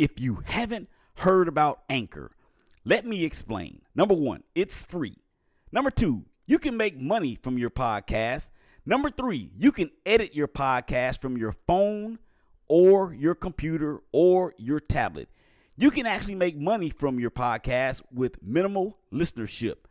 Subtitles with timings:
[0.00, 2.30] if you haven't heard about Anchor,
[2.86, 3.82] let me explain.
[3.94, 5.18] Number one, it's free.
[5.72, 8.48] Number two, you can make money from your podcast.
[8.86, 12.18] Number three, you can edit your podcast from your phone
[12.66, 15.28] or your computer or your tablet.
[15.76, 19.84] You can actually make money from your podcast with minimal listenership.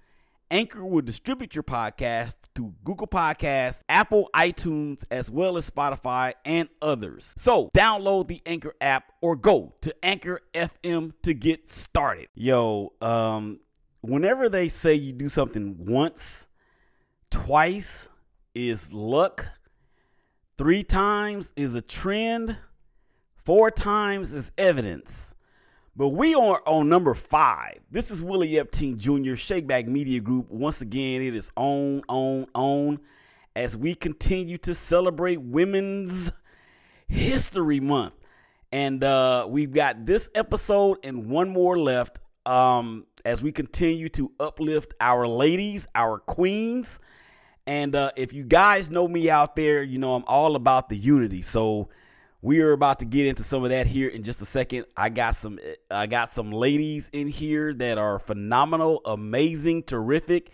[0.52, 6.68] Anchor will distribute your podcast to Google Podcasts, Apple iTunes, as well as Spotify and
[6.81, 7.36] others.
[7.38, 12.30] So download the Anchor app or go to Anchor FM to get started.
[12.34, 13.59] Yo, um,
[14.02, 16.48] whenever they say you do something once,
[17.30, 18.09] twice
[18.55, 19.45] is luck,
[20.58, 22.58] three times is a trend,
[23.45, 25.36] four times is evidence.
[25.99, 27.80] But we are on number five.
[27.91, 30.49] This is Willie Epting Jr., Shakeback Media Group.
[30.49, 32.99] Once again, it is on, on, on
[33.53, 36.31] as we continue to celebrate Women's
[37.09, 38.13] History Month.
[38.72, 44.31] And uh, we've got this episode and one more left um, as we continue to
[44.39, 47.02] uplift our ladies, our queens.
[47.67, 50.95] And uh, if you guys know me out there, you know I'm all about the
[50.95, 51.42] unity.
[51.42, 51.89] So
[52.42, 54.86] we are about to get into some of that here in just a second.
[54.95, 55.59] I got some
[55.92, 60.52] I got some ladies in here that are phenomenal, amazing, terrific.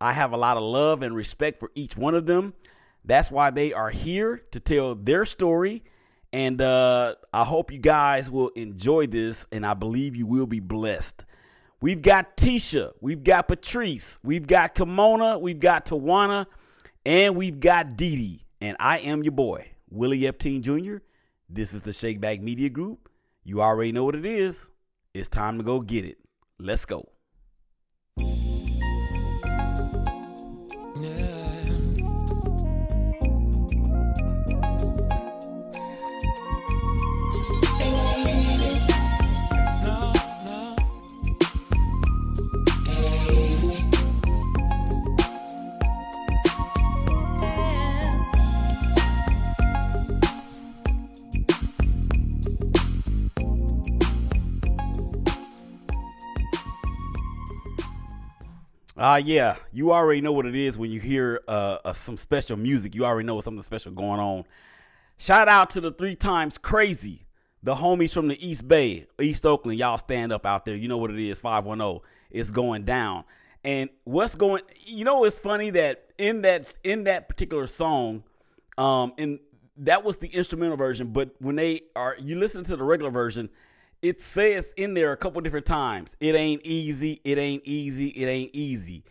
[0.00, 2.54] I have a lot of love and respect for each one of them.
[3.04, 5.84] That's why they are here to tell their story.
[6.32, 10.60] And uh, I hope you guys will enjoy this, and I believe you will be
[10.60, 11.24] blessed.
[11.80, 16.46] We've got Teshia, we've got Patrice, we've got Kimona, we've got Twanna,
[17.04, 18.44] and we've got Dee Dee.
[18.60, 20.98] And I am your boy, Willie Epting Jr.
[21.48, 23.08] This is the Shakeback Media Group.
[23.44, 24.68] You already know what it is.
[25.14, 26.18] It's time to go get it.
[26.58, 27.08] Let's go.
[58.96, 62.56] Uh, yeah, you already know what it is when you hear uh, uh, some special
[62.56, 62.94] music.
[62.94, 64.44] You already know something special going on.
[65.18, 67.26] Shout out to the three times crazy,
[67.62, 69.78] the homies from the East Bay, East Oakland.
[69.78, 70.76] Y'all stand up out there.
[70.76, 71.38] You know what it is.
[71.38, 72.00] 510.
[72.30, 73.24] It's going down.
[73.64, 78.22] And what's going you know it's funny that in that in that particular song,
[78.78, 79.40] um, in
[79.78, 83.50] that was the instrumental version, but when they are you listen to the regular version,
[84.08, 88.26] it says in there a couple different times it ain't easy it ain't easy it
[88.26, 89.04] ain't easy.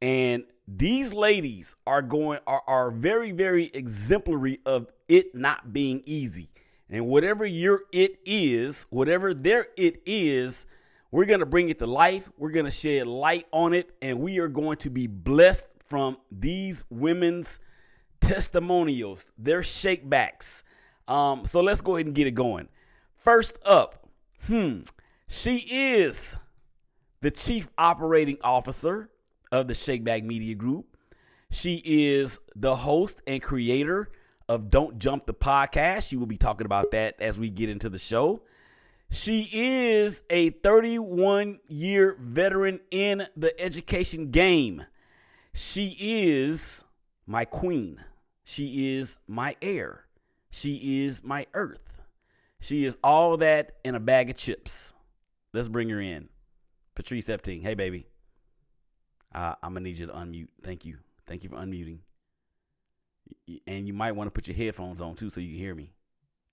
[0.00, 6.50] And these ladies are going are, are very very exemplary of it not being easy.
[6.90, 10.66] And whatever your it is whatever their it is
[11.12, 12.30] we're going to bring it to life.
[12.38, 13.94] We're going to shed light on it.
[14.00, 17.60] And we are going to be blessed from these women's
[18.20, 20.62] testimonials their shakebacks.
[21.06, 22.68] Um, so let's go ahead and get it going.
[23.16, 24.01] First up
[24.46, 24.80] Hmm.
[25.28, 26.36] She is
[27.20, 29.08] the chief operating officer
[29.52, 30.96] of the Shakeback Media Group.
[31.50, 34.10] She is the host and creator
[34.48, 36.08] of Don't Jump the podcast.
[36.08, 38.42] She will be talking about that as we get into the show.
[39.10, 44.84] She is a 31 year veteran in the education game.
[45.54, 46.82] She is
[47.26, 48.02] my queen.
[48.42, 50.06] She is my air.
[50.50, 51.91] She is my earth.
[52.62, 54.94] She is all that in a bag of chips.
[55.52, 56.28] Let's bring her in.
[56.94, 57.60] Patrice Epting.
[57.60, 58.06] Hey, baby.
[59.34, 60.46] Uh, I'm going to need you to unmute.
[60.62, 60.98] Thank you.
[61.26, 61.98] Thank you for unmuting.
[63.66, 65.90] And you might want to put your headphones on too so you can hear me.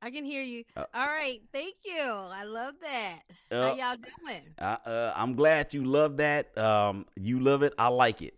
[0.02, 0.64] I can hear you.
[0.76, 1.42] Uh, All right.
[1.54, 2.02] Thank you.
[2.02, 3.20] I love that.
[3.52, 4.42] Uh, How y'all doing?
[4.58, 6.58] Uh, I'm glad you love that.
[6.58, 7.74] Um, you love it.
[7.78, 8.34] I like it.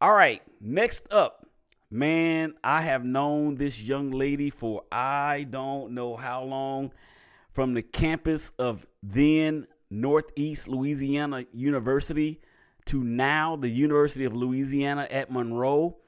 [0.00, 0.40] All right.
[0.60, 1.48] Next up,
[1.94, 6.90] Man, I have known this young lady for I don't know how long
[7.50, 12.40] from the campus of then Northeast Louisiana University
[12.86, 15.98] to now the University of Louisiana at Monroe.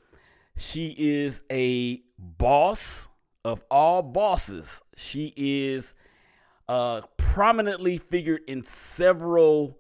[0.57, 3.07] She is a boss
[3.45, 4.81] of all bosses.
[4.97, 5.95] She is
[6.67, 9.79] uh, prominently figured in several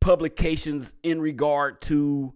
[0.00, 2.34] publications in regard to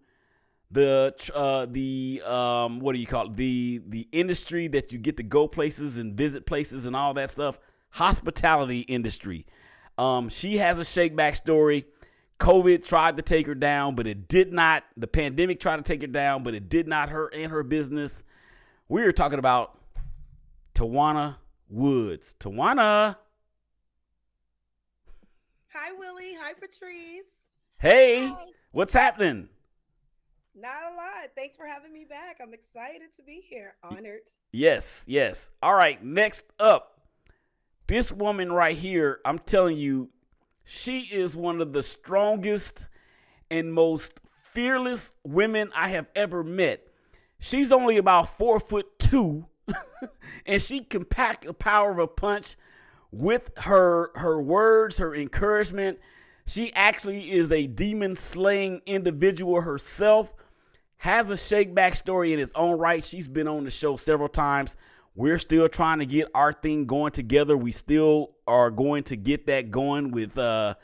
[0.75, 3.37] the uh, the um, what do you call it?
[3.37, 7.31] the the industry that you get to go places and visit places and all that
[7.31, 7.59] stuff
[7.91, 9.47] hospitality industry
[9.99, 11.87] um, she has a shake back story
[12.41, 16.01] covid tried to take her down but it did not the pandemic tried to take
[16.01, 18.25] her down but it did not hurt in her business
[18.89, 19.79] we are talking about
[20.75, 21.37] twanna
[21.71, 23.17] woods twanna
[25.77, 26.35] Hi, Willie.
[26.41, 27.27] Hi, Patrice.
[27.79, 28.45] Hey, Hi.
[28.71, 29.49] what's happening?
[30.57, 31.31] Not a lot.
[31.35, 32.39] Thanks for having me back.
[32.41, 33.75] I'm excited to be here.
[33.83, 34.21] Honored.
[34.53, 35.51] Yes, yes.
[35.61, 37.01] All right, next up,
[37.89, 40.11] this woman right here, I'm telling you,
[40.65, 42.89] she is one of the strongest
[43.51, 46.87] and most fearless women I have ever met.
[47.41, 49.47] She's only about four foot two,
[50.47, 52.57] and she can pack the power of a punch
[53.11, 55.99] with her her words, her encouragement.
[56.47, 60.33] She actually is a demon slaying individual herself.
[61.05, 63.05] Has a shake back story in its own right.
[63.05, 64.75] She's been on the show several times.
[65.15, 67.59] We're still trying to get our thing going together.
[67.59, 70.77] We still are going to get that going with uh,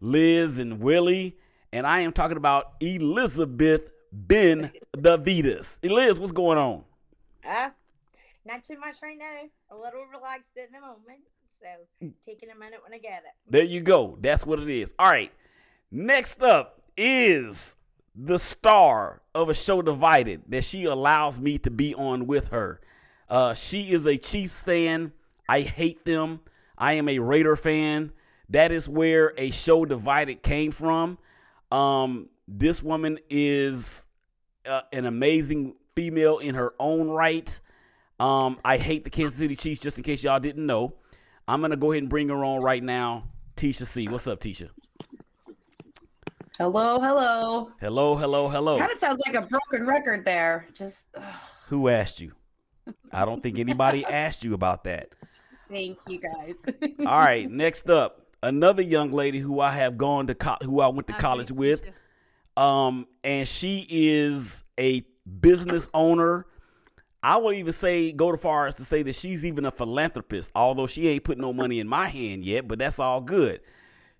[0.00, 1.36] Liz and Willie.
[1.72, 5.78] And I am talking about Elizabeth Ben the Vitas.
[5.82, 6.84] Liz, what's going on?
[7.44, 7.70] Uh,
[8.44, 9.48] not too much right now.
[9.72, 11.24] A little relaxed in the moment.
[11.60, 13.50] So taking a minute when I get it.
[13.50, 14.16] There you go.
[14.20, 14.94] That's what it is.
[14.96, 15.32] All right.
[15.90, 17.74] Next up is
[18.16, 22.80] the star of a show divided that she allows me to be on with her.
[23.28, 25.12] Uh, she is a Chiefs fan.
[25.48, 26.40] I hate them.
[26.78, 28.12] I am a Raider fan.
[28.48, 31.18] That is where a show divided came from.
[31.70, 34.06] Um, this woman is
[34.64, 37.60] uh, an amazing female in her own right.
[38.18, 40.94] Um, I hate the Kansas City Chiefs, just in case y'all didn't know.
[41.48, 43.24] I'm gonna go ahead and bring her on right now.
[43.56, 44.08] Teshia C.
[44.08, 44.70] What's up, Teshia?
[46.58, 47.70] Hello, hello.
[47.80, 48.78] Hello, hello, hello.
[48.78, 50.66] Kind of sounds like a broken record there.
[50.72, 51.22] Just ugh.
[51.68, 52.32] who asked you?
[53.12, 55.10] I don't think anybody asked you about that.
[55.68, 56.54] Thank you, guys.
[57.00, 60.88] All right, next up, another young lady who I have gone to co- who I
[60.88, 61.84] went to college with.
[62.56, 65.04] Um, and she is a
[65.40, 66.46] business owner.
[67.22, 70.52] I will even say go to far as to say that she's even a philanthropist,
[70.54, 73.60] although she ain't put no money in my hand yet, but that's all good.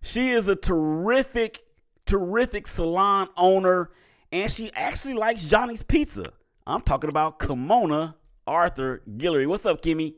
[0.02, 1.60] She is a terrific,
[2.06, 3.90] terrific salon owner,
[4.32, 6.32] and she actually likes Johnny's Pizza.
[6.66, 8.14] I'm talking about Kimona
[8.46, 9.46] Arthur Guillory.
[9.46, 10.14] What's up, Kimmy?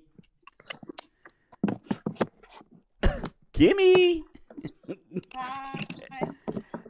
[3.52, 4.22] Kimmy.
[5.34, 5.80] Hi.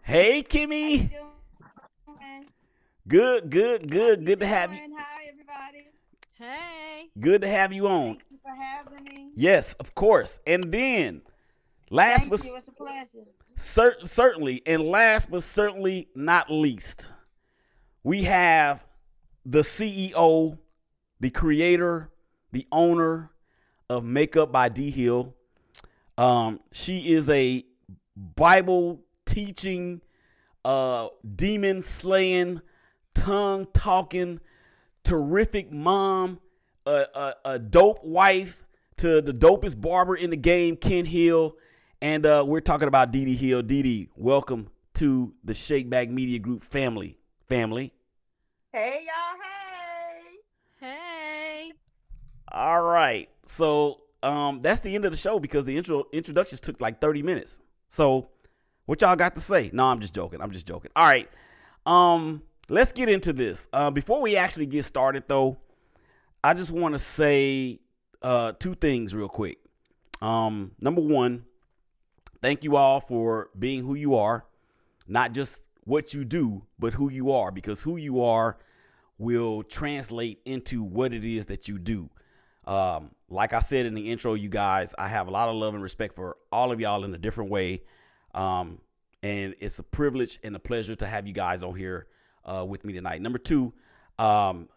[0.02, 1.10] Hey, Kimmy.
[3.06, 4.80] Good, good, good, good to have you.
[4.98, 5.86] Hi, everybody.
[6.34, 7.08] Hey.
[7.18, 8.16] Good to have you on.
[8.16, 9.30] Thank you for having me.
[9.34, 10.40] Yes, of course.
[10.46, 11.22] And then,
[11.90, 12.56] last Thank but you.
[12.56, 13.26] It's a pleasure.
[13.58, 17.10] Cer- certainly, and last but certainly not least,
[18.04, 18.86] we have
[19.44, 20.56] the CEO,
[21.18, 22.08] the creator,
[22.52, 23.32] the owner
[23.90, 25.34] of Makeup by D Hill.
[26.16, 27.64] Um, she is a
[28.16, 30.02] Bible teaching,
[30.64, 32.60] uh, demon slaying,
[33.14, 34.40] tongue talking,
[35.02, 36.38] terrific mom,
[36.86, 38.66] a, a, a, dope wife
[38.98, 41.56] to the dopest barber in the game, Ken Hill.
[42.00, 43.62] And uh, we're talking about Dee Dee Hill.
[43.62, 47.18] Dee Dee, welcome to the Shake Shakeback Media Group family.
[47.48, 47.92] Family.
[48.72, 49.36] Hey, y'all.
[50.80, 50.86] Hey.
[50.86, 51.72] Hey.
[52.52, 53.28] All right.
[53.46, 57.24] So um, that's the end of the show because the intro introductions took like 30
[57.24, 57.58] minutes.
[57.88, 58.30] So
[58.86, 59.70] what y'all got to say?
[59.72, 60.40] No, I'm just joking.
[60.40, 60.92] I'm just joking.
[60.94, 61.28] All right.
[61.84, 63.66] Um, let's get into this.
[63.72, 65.58] Uh, before we actually get started, though,
[66.44, 67.80] I just want to say
[68.22, 69.58] uh, two things real quick.
[70.22, 71.44] Um, number one,
[72.40, 74.44] thank you all for being who you are,
[75.06, 78.58] not just what you do, but who you are, because who you are
[79.18, 82.08] will translate into what it is that you do.
[82.64, 85.74] Um, like I said in the intro, you guys, I have a lot of love
[85.74, 87.82] and respect for all of y'all in a different way.
[88.34, 88.80] Um,
[89.22, 92.06] and it's a privilege and a pleasure to have you guys on here
[92.44, 93.20] uh, with me tonight.
[93.20, 93.72] Number two,
[94.18, 94.68] um,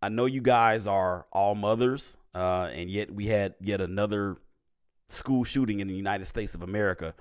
[0.00, 4.36] I know you guys are all mothers, uh, and yet we had yet another
[5.08, 7.14] school shooting in the United States of America.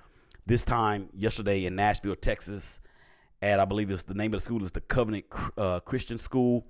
[0.46, 2.80] This time, yesterday in Nashville, Texas,
[3.42, 5.26] at I believe it's the name of the school is the Covenant
[5.58, 6.66] uh, Christian School.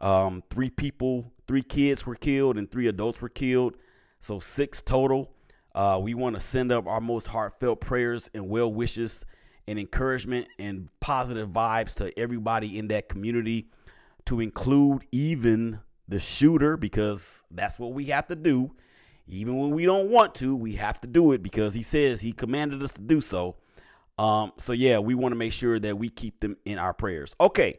[0.00, 3.76] Um, three people, three kids were killed, and three adults were killed,
[4.20, 5.30] so six total.
[5.74, 9.24] Uh, we want to send up our most heartfelt prayers and well wishes
[9.68, 13.68] and encouragement and positive vibes to everybody in that community,
[14.24, 18.70] to include even the shooter, because that's what we have to do.
[19.32, 22.32] Even when we don't want to, we have to do it because he says he
[22.32, 23.56] commanded us to do so.
[24.18, 27.34] Um, so yeah, we want to make sure that we keep them in our prayers.
[27.40, 27.78] Okay,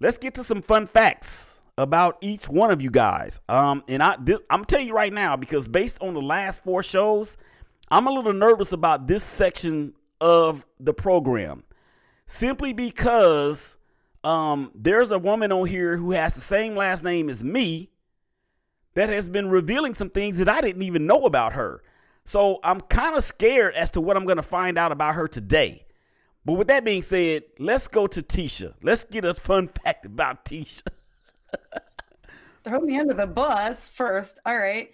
[0.00, 3.40] let's get to some fun facts about each one of you guys.
[3.48, 6.82] Um, and I this, I'm telling you right now because based on the last four
[6.82, 7.36] shows,
[7.90, 11.64] I'm a little nervous about this section of the program,
[12.26, 13.76] simply because
[14.24, 17.90] um, there's a woman on here who has the same last name as me
[18.94, 21.82] that has been revealing some things that I didn't even know about her.
[22.24, 25.26] So I'm kind of scared as to what I'm going to find out about her
[25.26, 25.84] today.
[26.44, 28.74] But with that being said, let's go to Teshia.
[28.82, 30.88] Let's get a fun fact about Teshia.
[32.64, 34.38] Throw me under the bus first.
[34.46, 34.90] All right.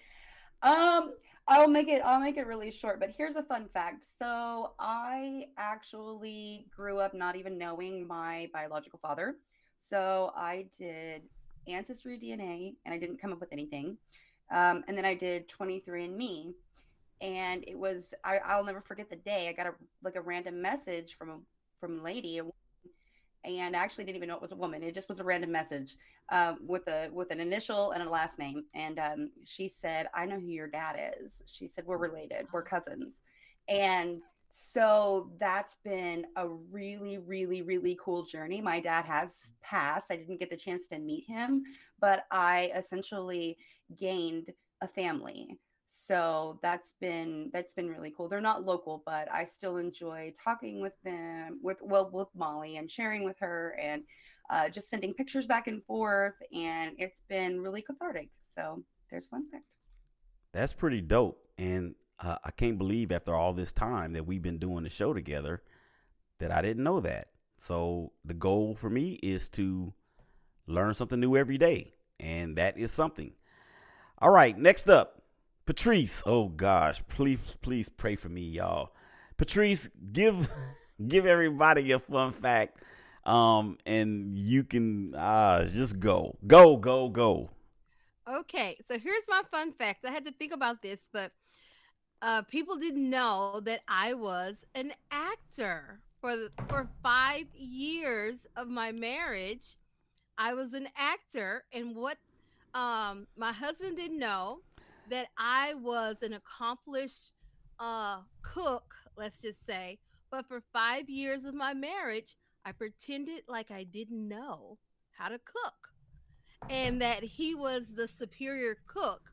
[0.63, 1.13] Um,
[1.47, 4.05] I'll make it I'll make it really short, but here's a fun fact.
[4.19, 9.37] So I actually grew up not even knowing my biological father.
[9.91, 11.23] So I did
[11.69, 13.97] ancestry DNA and I didn't come up with anything.
[14.51, 16.55] Um, and then I did 23andMe
[17.21, 19.49] and it was I, I'll never forget the day.
[19.49, 21.39] I got a like a random message from a
[21.81, 22.41] from a lady,
[23.45, 24.83] and I actually didn't even know it was a woman.
[24.83, 25.97] It just was a random message
[26.31, 28.65] um, with a with an initial and a last name.
[28.75, 32.47] And um, she said, "I know who your dad is." She said, "We're related.
[32.53, 33.17] We're cousins,"
[33.69, 38.61] and so that's been a really really really cool journey.
[38.61, 39.31] My dad has
[39.63, 40.07] passed.
[40.11, 41.63] I didn't get the chance to meet him
[42.01, 43.57] but i essentially
[43.99, 45.59] gained a family.
[46.07, 48.29] So that's been that's been really cool.
[48.29, 52.91] They're not local but i still enjoy talking with them with well with molly and
[52.91, 54.03] sharing with her and
[54.51, 58.31] uh, just sending pictures back and forth and it's been really cathartic.
[58.55, 59.65] So there's fun fact.
[60.55, 61.39] That's pretty dope.
[61.59, 65.13] And uh, i can't believe after all this time that we've been doing the show
[65.13, 65.63] together
[66.39, 69.93] that i didn't know that so the goal for me is to
[70.67, 73.33] learn something new every day and that is something
[74.19, 75.19] all right next up
[75.69, 78.95] Patrice, oh gosh, please please pray for me, y'all.
[79.37, 80.49] Patrice, give
[81.09, 82.83] give everybody a fun fact.
[83.27, 86.39] Um, and you can uh just go.
[86.47, 87.51] Go, go, go.
[88.27, 90.07] Okay, so here's my fun fact.
[90.07, 91.33] I had to think about this, but
[92.23, 98.69] uh people didn't know that I was an actor for the, for 5 years of
[98.69, 99.77] my marriage.
[100.37, 102.19] I was an actor and what
[102.75, 104.61] um my husband didn't know
[105.09, 107.33] that I was an accomplished
[107.79, 109.99] uh, cook, let's just say,
[110.31, 112.35] but for five years of my marriage,
[112.65, 114.79] I pretended like I didn't know
[115.13, 115.89] how to cook
[116.69, 119.33] and that he was the superior cook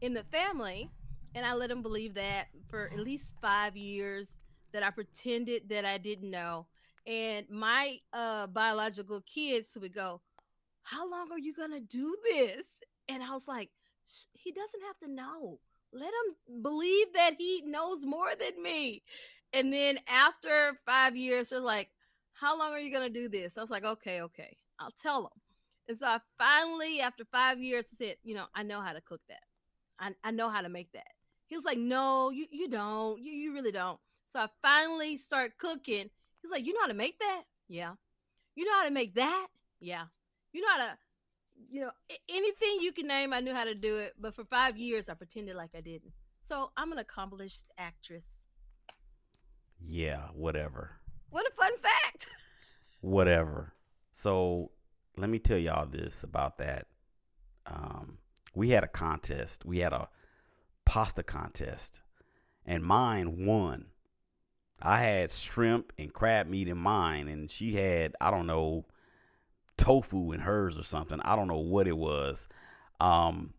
[0.00, 0.90] in the family.
[1.34, 4.38] And I let him believe that for at least five years
[4.72, 6.66] that I pretended that I didn't know.
[7.06, 10.20] And my uh, biological kids would go,
[10.82, 12.80] How long are you going to do this?
[13.08, 13.70] And I was like,
[14.32, 15.58] he doesn't have to know.
[15.92, 19.02] Let him believe that he knows more than me.
[19.52, 21.90] And then after five years, they're like,
[22.34, 23.56] How long are you going to do this?
[23.56, 25.40] I was like, Okay, okay, I'll tell them.
[25.88, 29.00] And so I finally, after five years, I said, You know, I know how to
[29.00, 29.42] cook that.
[29.98, 31.12] I, I know how to make that.
[31.52, 33.20] He was like, No, you, you don't.
[33.20, 34.00] You, you really don't.
[34.26, 36.08] So I finally start cooking.
[36.40, 37.42] He's like, You know how to make that?
[37.68, 37.92] Yeah.
[38.54, 39.48] You know how to make that?
[39.78, 40.04] Yeah.
[40.54, 40.98] You know how to
[41.70, 41.90] you know,
[42.30, 44.14] anything you can name, I knew how to do it.
[44.18, 46.14] But for five years, I pretended like I didn't.
[46.40, 48.24] So I'm an accomplished actress.
[49.78, 50.92] Yeah, whatever.
[51.28, 52.28] What a fun fact.
[53.02, 53.74] whatever.
[54.14, 54.70] So
[55.18, 56.86] let me tell y'all this about that.
[57.66, 58.16] Um,
[58.54, 59.66] we had a contest.
[59.66, 60.08] We had a
[60.84, 62.02] pasta contest,
[62.66, 63.86] and mine won.
[64.80, 68.86] I had shrimp and crab meat in mine, and she had I don't know
[69.76, 71.20] tofu in hers or something.
[71.20, 72.48] I don't know what it was.
[73.00, 73.54] Um,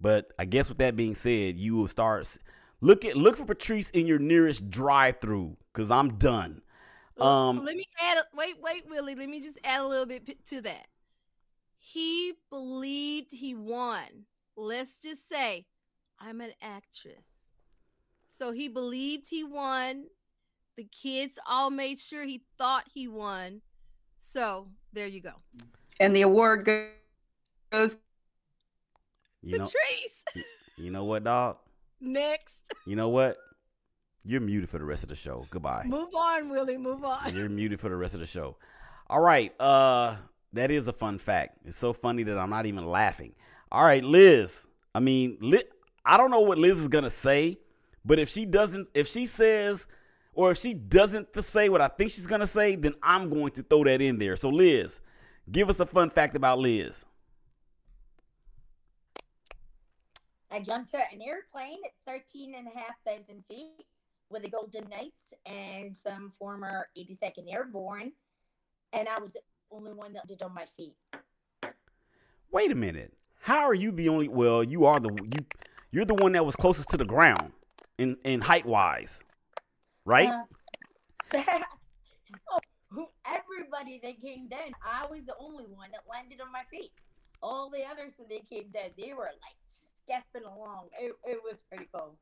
[0.00, 2.36] but I guess with that being said, you will start
[2.80, 6.62] look at look for Patrice in your nearest drive-through because I'm done.
[7.20, 8.18] Um, let me add.
[8.18, 9.14] A, wait, wait, Willie.
[9.14, 10.86] Let me just add a little bit to that.
[11.78, 14.26] He believed he won.
[14.56, 15.66] Let's just say,
[16.24, 17.16] I'm an actress.
[18.38, 20.04] So he believed he won.
[20.76, 23.60] The kids all made sure he thought he won.
[24.18, 25.32] So there you go.
[26.00, 26.64] And the award
[27.70, 27.96] goes
[29.42, 30.46] you know, Patrice.
[30.78, 31.56] You know what, dog?
[32.00, 32.60] Next.
[32.86, 33.36] You know what?
[34.24, 35.46] You're muted for the rest of the show.
[35.50, 35.84] Goodbye.
[35.86, 36.78] Move on, Willie.
[36.78, 37.34] Move on.
[37.34, 38.56] You're muted for the rest of the show.
[39.10, 39.52] All right.
[39.60, 40.16] Uh
[40.52, 41.58] that is a fun fact.
[41.64, 43.34] It's so funny that I'm not even laughing.
[43.72, 44.66] All right, Liz.
[44.94, 45.64] I mean, Liz,
[46.04, 47.58] I don't know what Liz is gonna say,
[48.04, 49.86] but if she doesn't, if she says
[50.34, 53.52] or if she doesn't say what I think she's going to say, then I'm going
[53.52, 54.36] to throw that in there.
[54.36, 55.00] So, Liz,
[55.50, 57.04] give us a fun fact about Liz.
[60.50, 63.86] I jumped an airplane at 13 and a half thousand feet
[64.28, 68.12] with the Golden Knights and some former 82nd Airborne,
[68.92, 69.40] and I was the
[69.70, 70.94] only one that did on my feet.
[72.50, 73.14] Wait a minute.
[73.40, 74.28] How are you the only?
[74.28, 75.46] Well, you are the you.
[75.92, 77.52] You're the one that was closest to the ground
[77.98, 79.22] in in height wise
[80.04, 80.28] right?
[80.28, 80.42] Uh,
[82.96, 86.90] oh, everybody that came down, I was the only one that landed on my feet.
[87.42, 90.88] All the others that they came down, they were like stepping along.
[91.00, 92.16] It, it was pretty cool.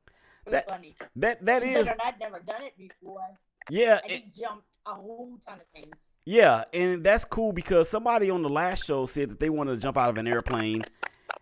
[0.45, 0.95] It was That- funny.
[1.17, 3.21] That that is I'd never done it before.
[3.69, 3.99] yeah.
[4.05, 6.13] It- jumped a whole ton of things.
[6.25, 9.77] Yeah, and that's cool because somebody on the last show said that they wanted to
[9.77, 10.83] jump out of an airplane,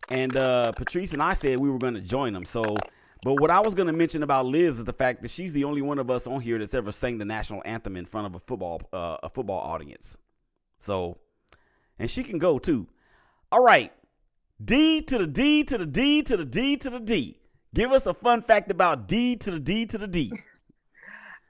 [0.10, 2.46] and uh, Patrice and I said we were going to join them.
[2.46, 2.78] So,
[3.24, 5.63] but what I was going to mention about Liz is the fact that she's the
[5.63, 8.36] only one of us on here that's ever sang the national anthem in front of
[8.36, 10.18] a football uh, a football audience.
[10.80, 11.18] So,
[11.98, 12.88] and she can go too.
[13.51, 13.92] All right,
[14.63, 17.38] D to the D to the D to the D to the D.
[17.74, 20.32] Give us a fun fact about D to the D to the D.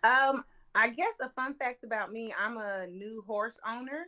[0.01, 4.07] Um, I guess a fun fact about me, I'm a new horse owner.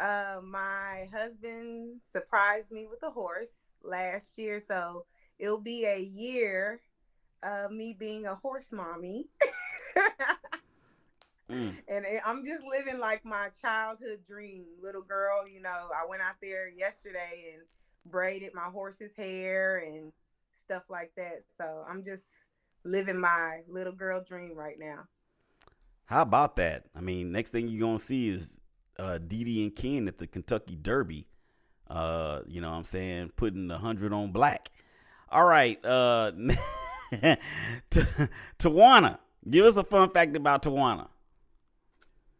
[0.00, 5.06] Uh, my husband surprised me with a horse last year, so
[5.38, 6.80] it'll be a year
[7.42, 9.26] of me being a horse mommy.
[11.50, 11.76] Mm.
[11.88, 15.46] and I'm just living like my childhood dream, little girl.
[15.46, 17.62] You know, I went out there yesterday and
[18.06, 20.12] braided my horse's hair and
[20.64, 21.44] stuff like that.
[21.56, 22.24] So I'm just
[22.84, 25.04] living my little girl dream right now.
[26.06, 26.84] How about that?
[26.94, 28.58] I mean, next thing you're gonna see is
[28.98, 31.26] uh and Ken at the Kentucky Derby.
[31.88, 34.70] Uh, you know what I'm saying, putting the hundred on black.
[35.28, 36.32] All right, uh
[37.90, 38.00] T-
[38.58, 39.18] Twanna.
[39.48, 41.08] Give us a fun fact about Twanna.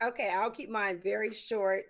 [0.03, 1.85] Okay, I'll keep mine very short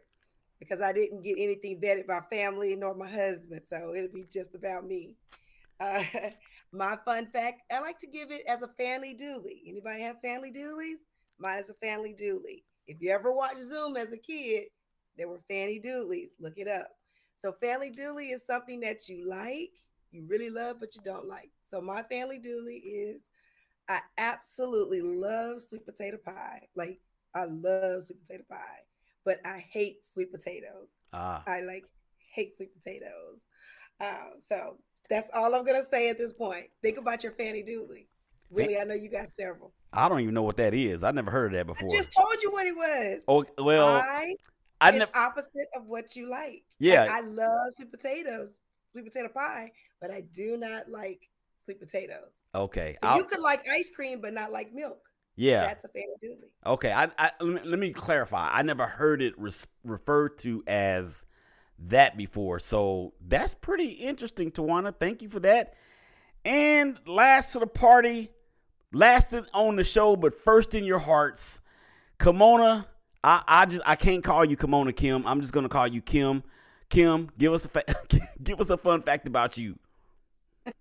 [0.58, 4.54] because I didn't get anything vetted by family nor my husband, so it'll be just
[4.54, 5.16] about me.
[5.80, 6.04] Uh,
[6.72, 9.62] my fun fact: I like to give it as a family dooley.
[9.66, 11.00] Anybody have family doolies?
[11.38, 12.64] Mine is a family dooley.
[12.86, 14.64] If you ever watched Zoom as a kid,
[15.16, 16.30] there were Fanny doolies.
[16.40, 16.90] Look it up.
[17.36, 19.70] So family dooley is something that you like,
[20.10, 21.50] you really love, but you don't like.
[21.68, 23.22] So my family dooley is
[23.88, 26.62] I absolutely love sweet potato pie.
[26.74, 27.00] Like
[27.34, 28.82] I love sweet potato pie,
[29.24, 30.88] but I hate sweet potatoes.
[31.12, 31.84] Ah, I like
[32.32, 33.44] hate sweet potatoes.
[34.00, 34.78] Um, so
[35.10, 36.66] that's all I'm gonna say at this point.
[36.82, 38.08] Think about your Fanny Dooley.
[38.50, 39.72] Willie, I know you got several.
[39.92, 41.02] I don't even know what that is.
[41.02, 41.90] I never heard of that I before.
[41.90, 43.22] just told you what it was.
[43.28, 44.34] oh well, I,
[44.80, 45.16] I it's never.
[45.16, 46.62] opposite of what you like.
[46.78, 47.02] Yeah.
[47.02, 48.58] Like, I love sweet potatoes,
[48.92, 51.28] sweet potato pie, but I do not like
[51.62, 52.30] sweet potatoes.
[52.54, 55.00] Okay, So you could like ice cream, but not like milk.
[55.36, 55.62] yeah.
[55.66, 55.88] That's a
[56.22, 56.36] Dooley.
[56.66, 58.48] Okay, I, I let, me, let me clarify.
[58.52, 61.24] I never heard it res- referred to as
[61.78, 64.94] that before, so that's pretty interesting, Twanna.
[64.98, 65.74] Thank you for that.
[66.44, 68.30] And last to the party,
[68.94, 71.60] last on the show, but first in your hearts,
[72.18, 72.86] Kimona.
[73.22, 75.26] I, I just I can't call you Kimona Kim.
[75.26, 76.42] I'm just gonna call you Kim.
[76.90, 77.84] Kim, give us a fa-
[78.42, 79.78] give us a fun fact about you.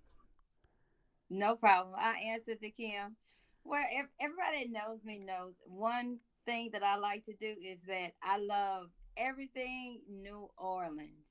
[1.29, 1.95] No problem.
[1.97, 3.15] I answer to Kim.
[3.63, 7.81] Well, ev- everybody that knows me knows one thing that I like to do is
[7.87, 11.25] that I love everything New Orleans.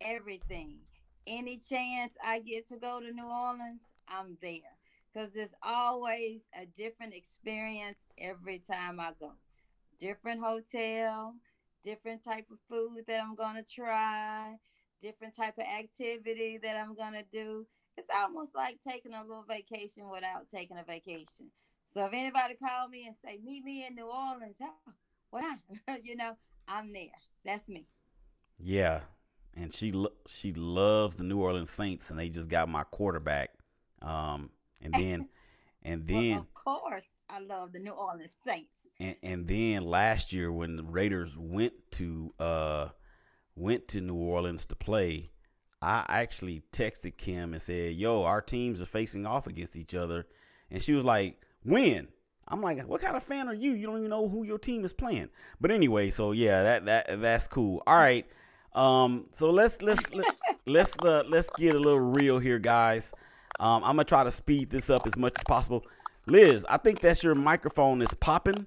[0.00, 0.78] Everything.
[1.26, 4.60] Any chance I get to go to New Orleans, I'm there.
[5.12, 9.32] Because there's always a different experience every time I go.
[9.98, 11.34] Different hotel,
[11.84, 14.54] different type of food that I'm going to try,
[15.02, 19.44] different type of activity that I'm going to do it's almost like taking a little
[19.48, 21.50] vacation without taking a vacation.
[21.92, 24.92] So if anybody call me and say, meet me in New Orleans, oh,
[25.30, 25.56] well,
[26.02, 27.10] you know, I'm there.
[27.44, 27.86] That's me.
[28.58, 29.00] Yeah,
[29.54, 33.50] and she lo- she loves the New Orleans Saints, and they just got my quarterback.
[34.00, 34.50] Um,
[34.82, 35.28] and then
[35.82, 38.70] and Well, then of course, I love the New Orleans Saints.
[39.00, 42.88] and, and then last year when the Raiders went to uh
[43.56, 45.30] went to New Orleans to play,
[45.80, 50.26] I actually texted Kim and said, "Yo, our teams are facing off against each other,"
[50.70, 52.08] and she was like, "When?"
[52.48, 53.72] I'm like, "What kind of fan are you?
[53.72, 57.20] You don't even know who your team is playing." But anyway, so yeah, that that
[57.20, 57.82] that's cool.
[57.86, 58.26] All right,
[58.74, 60.34] um, so let's let's let,
[60.66, 63.12] let's uh, let's get a little real here, guys.
[63.60, 65.84] Um, I'm gonna try to speed this up as much as possible.
[66.26, 68.66] Liz, I think that's your microphone is popping.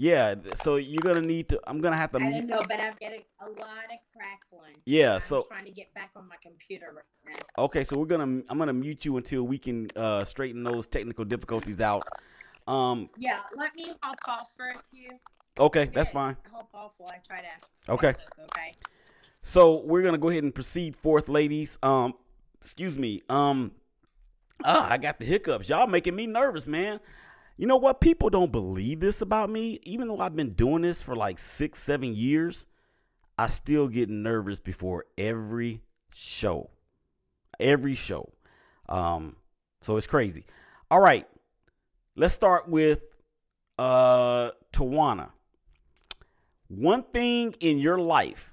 [0.00, 1.60] Yeah, so you're gonna need to.
[1.66, 2.18] I'm gonna have to.
[2.18, 3.52] I don't know, but I'm getting a lot
[3.90, 4.76] of crackling.
[4.86, 7.04] Yeah, so I'm so- trying to get back on my computer right
[7.56, 7.64] now.
[7.64, 8.42] Okay, so we're gonna.
[8.48, 12.04] I'm gonna mute you until we can uh, straighten those technical difficulties out.
[12.68, 13.08] Um.
[13.16, 15.18] Yeah, let me hop off for a few.
[15.58, 16.36] Okay, that's fine.
[16.52, 17.92] Hop off while I try to.
[17.92, 18.12] Okay.
[18.12, 18.72] this, Okay.
[19.42, 21.76] So we're gonna go ahead and proceed forth, ladies.
[21.82, 22.14] Um,
[22.60, 23.22] excuse me.
[23.28, 23.72] Um,
[24.64, 25.68] ah, I got the hiccups.
[25.68, 27.00] Y'all making me nervous, man.
[27.56, 28.00] You know what?
[28.00, 29.80] People don't believe this about me.
[29.82, 32.66] Even though I've been doing this for like six, seven years,
[33.36, 36.70] I still get nervous before every show.
[37.58, 38.32] Every show.
[38.88, 39.36] Um,
[39.82, 40.44] so it's crazy.
[40.90, 41.26] All right.
[42.16, 43.00] Let's start with
[43.78, 45.30] uh Twanna.
[46.68, 48.52] One thing in your life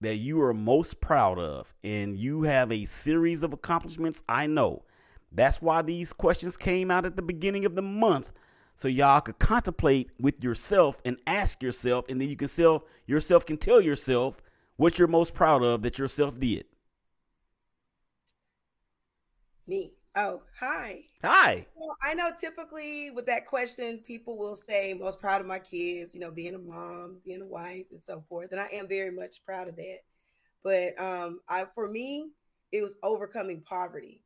[0.00, 4.84] that you are most proud of, and you have a series of accomplishments, I know,
[5.32, 8.32] That's why these questions came out at the beginning of the month.
[8.74, 13.44] So y'all could contemplate with yourself and ask yourself, and then you can self yourself
[13.46, 14.40] can tell yourself
[14.76, 16.64] what you're most proud of that yourself did.
[19.66, 19.92] Me.
[20.22, 21.04] Oh, hi.
[21.24, 21.66] Hi.
[21.74, 26.14] Well, I know typically with that question, people will say most proud of my kids,
[26.14, 28.52] you know, being a mom, being a wife, and so forth.
[28.52, 30.00] And I am very much proud of that.
[30.62, 32.32] But um, I for me,
[32.70, 34.20] it was overcoming poverty.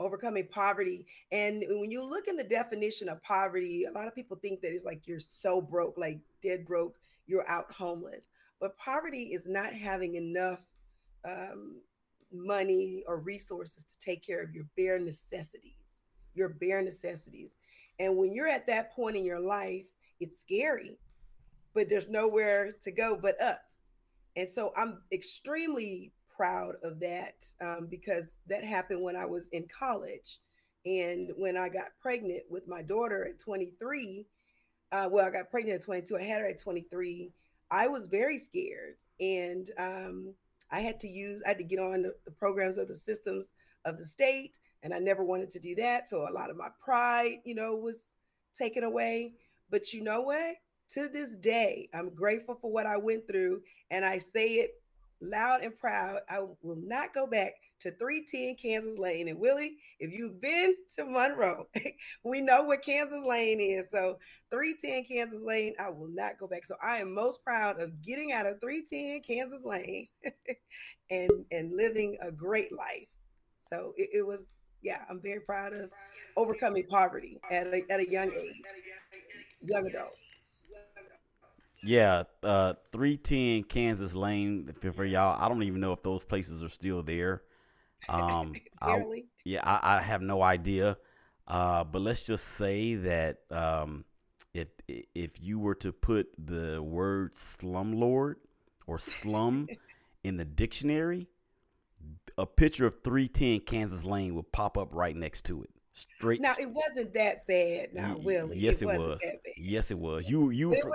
[0.00, 1.06] Overcoming poverty.
[1.30, 4.72] And when you look in the definition of poverty, a lot of people think that
[4.72, 6.96] it's like you're so broke, like dead broke,
[7.28, 8.28] you're out homeless.
[8.60, 10.62] But poverty is not having enough
[11.24, 11.76] um,
[12.32, 15.72] money or resources to take care of your bare necessities,
[16.34, 17.54] your bare necessities.
[17.98, 19.84] And when you're at that point in your life,
[20.20, 20.98] it's scary,
[21.74, 23.60] but there's nowhere to go but up.
[24.36, 29.66] And so I'm extremely proud of that um, because that happened when I was in
[29.66, 30.38] college.
[30.84, 34.26] And when I got pregnant with my daughter at 23,
[34.92, 37.32] uh, well, I got pregnant at 22, I had her at 23.
[37.70, 38.96] I was very scared.
[39.18, 40.34] And um,
[40.70, 43.52] I had to use, I had to get on the, the programs of the systems
[43.84, 46.08] of the state, and I never wanted to do that.
[46.08, 47.98] So a lot of my pride, you know, was
[48.58, 49.34] taken away.
[49.70, 50.56] But you know what?
[50.90, 54.70] To this day, I'm grateful for what I went through, and I say it
[55.20, 56.20] loud and proud.
[56.28, 59.28] I will not go back to 310 Kansas Lane.
[59.28, 61.66] And Willie, if you've been to Monroe,
[62.24, 63.86] we know what Kansas Lane is.
[63.92, 64.18] So
[64.50, 66.64] 310 Kansas Lane, I will not go back.
[66.64, 70.08] So I am most proud of getting out of 310 Kansas Lane
[71.10, 73.06] and and living a great life.
[73.70, 75.90] So it, it, was, yeah, I'm very proud of
[76.36, 78.62] overcoming poverty at a, at a young age,
[79.60, 80.12] young adult.
[81.82, 85.36] Yeah, uh, 310 Kansas Lane for y'all.
[85.40, 87.42] I don't even know if those places are still there.
[88.08, 89.02] Um, I,
[89.44, 90.96] yeah, I, I, have no idea.
[91.46, 94.04] Uh, but let's just say that um,
[94.54, 94.68] if
[95.14, 98.36] if you were to put the word slumlord
[98.86, 99.68] or slum
[100.24, 101.28] in the dictionary,
[102.38, 105.70] a picture of 310 Kansas Lane would pop up right next to it.
[105.92, 106.42] Straight.
[106.42, 107.94] Now it wasn't that bad.
[107.94, 108.58] Now, Willie.
[108.58, 109.18] Yes, it, it was.
[109.56, 110.28] Yes, it was.
[110.28, 110.92] You you were from,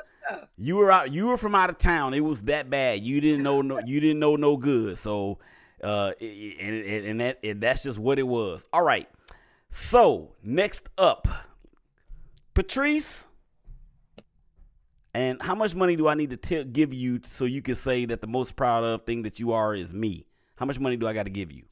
[0.57, 1.11] you were out.
[1.11, 2.13] You were from out of town.
[2.13, 3.01] It was that bad.
[3.01, 3.79] You didn't know no.
[3.83, 4.99] you didn't know no good.
[4.99, 5.39] So
[5.83, 8.67] uh, and, and, that and that's just what it was.
[8.71, 9.09] All right.
[9.69, 11.27] So next up,
[12.53, 13.25] Patrice.
[15.13, 18.05] And how much money do I need to t- give you so you can say
[18.05, 20.25] that the most proud of thing that you are is me?
[20.55, 21.63] How much money do I got to give you?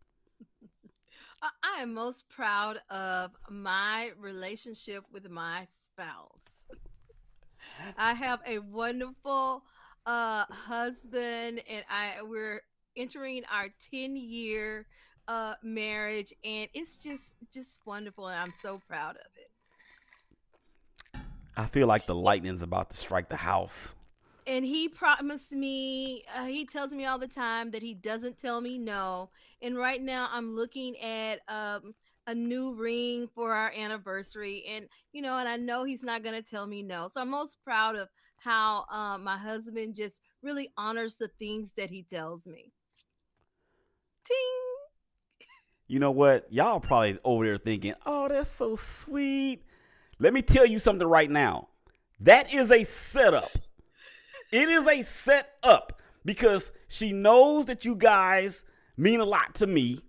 [1.41, 6.65] I am most proud of my relationship with my spouse.
[7.97, 9.63] I have a wonderful
[10.05, 12.61] uh husband and I we're
[12.99, 14.85] entering our 10 year
[15.27, 19.49] uh, marriage, and it's just just wonderful, and I'm so proud of it.
[21.55, 23.93] I feel like the lightning's about to strike the house.
[24.47, 28.61] And he promised me, uh, he tells me all the time that he doesn't tell
[28.61, 29.29] me no.
[29.61, 31.93] And right now, I'm looking at um,
[32.25, 36.41] a new ring for our anniversary, and you know, and I know he's not going
[36.41, 37.09] to tell me no.
[37.11, 38.07] So I'm most proud of
[38.37, 42.71] how uh, my husband just really honors the things that he tells me.
[44.29, 45.47] Ting.
[45.87, 46.45] You know what?
[46.51, 49.63] Y'all probably over there thinking, oh, that's so sweet.
[50.19, 51.69] Let me tell you something right now.
[52.19, 53.57] That is a setup.
[54.51, 58.65] It is a setup because she knows that you guys
[58.97, 60.01] mean a lot to me.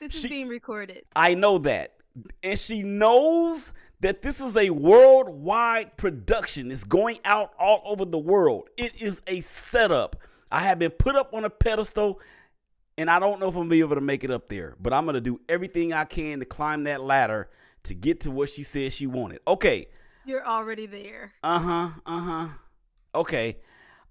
[0.00, 1.04] This is being recorded.
[1.14, 1.94] I know that.
[2.42, 6.70] And she knows that this is a worldwide production.
[6.70, 8.70] It's going out all over the world.
[8.76, 10.16] It is a setup.
[10.50, 12.20] I have been put up on a pedestal
[12.98, 14.92] and I don't know if I'm gonna be able to make it up there, but
[14.92, 17.48] I'm gonna do everything I can to climb that ladder
[17.84, 19.40] to get to what she said she wanted.
[19.46, 19.86] Okay.
[20.26, 21.32] You're already there.
[21.42, 21.90] Uh huh.
[22.04, 22.48] Uh huh.
[23.14, 23.58] Okay.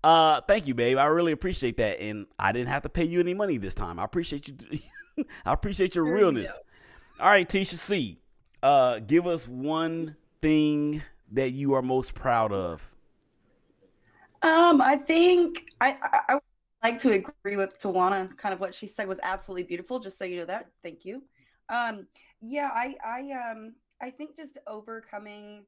[0.04, 0.98] Uh, thank you, babe.
[0.98, 4.00] I really appreciate that, and I didn't have to pay you any money this time.
[4.00, 4.80] I appreciate you.
[5.46, 6.52] I appreciate your realness.
[7.20, 8.20] All right, Teshia C.
[8.64, 12.90] Uh, give us one thing that you are most proud of.
[14.44, 15.98] Um, I think I,
[16.30, 16.40] I
[16.84, 18.36] like to agree with Twanna.
[18.38, 20.00] Kind of what she said was absolutely beautiful.
[20.00, 20.68] Just so you know that.
[20.84, 21.24] Thank you.
[21.70, 22.08] Um,
[22.40, 25.66] yeah, I, I, um, I think just overcoming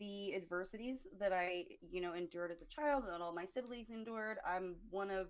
[0.00, 4.38] the adversities that I, you know, endured as a child and all my siblings endured.
[4.44, 5.28] I'm one of,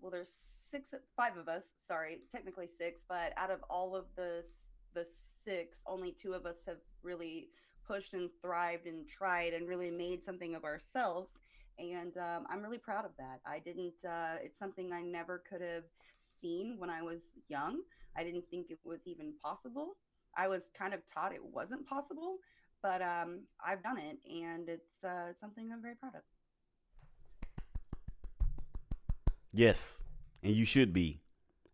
[0.00, 0.30] well, there's
[0.70, 1.64] six, five of us.
[1.86, 4.44] Sorry, technically six, but out of all of the
[4.94, 5.06] the
[5.44, 7.48] six, only two of us have really
[7.86, 11.30] pushed and thrived and tried and really made something of ourselves
[11.78, 13.40] and um, I'm really proud of that.
[13.46, 13.94] I didn't.
[14.04, 15.84] Uh, it's something I never could have
[16.40, 17.80] seen when I was young.
[18.16, 19.96] I didn't think it was even possible.
[20.36, 22.38] I was kind of taught it wasn't possible,
[22.82, 26.22] but um, I've done it, and it's uh, something I'm very proud of.
[29.52, 30.04] Yes,
[30.42, 31.20] and you should be.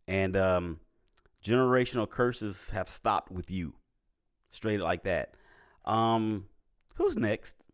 [0.06, 0.80] And um,
[1.44, 3.74] generational curses have stopped with you,
[4.50, 5.34] straight like that.
[5.84, 6.46] Um,
[6.94, 7.66] who's next?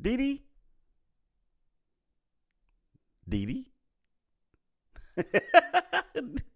[0.00, 0.42] Dee Dee.
[3.28, 3.66] Dee Dee.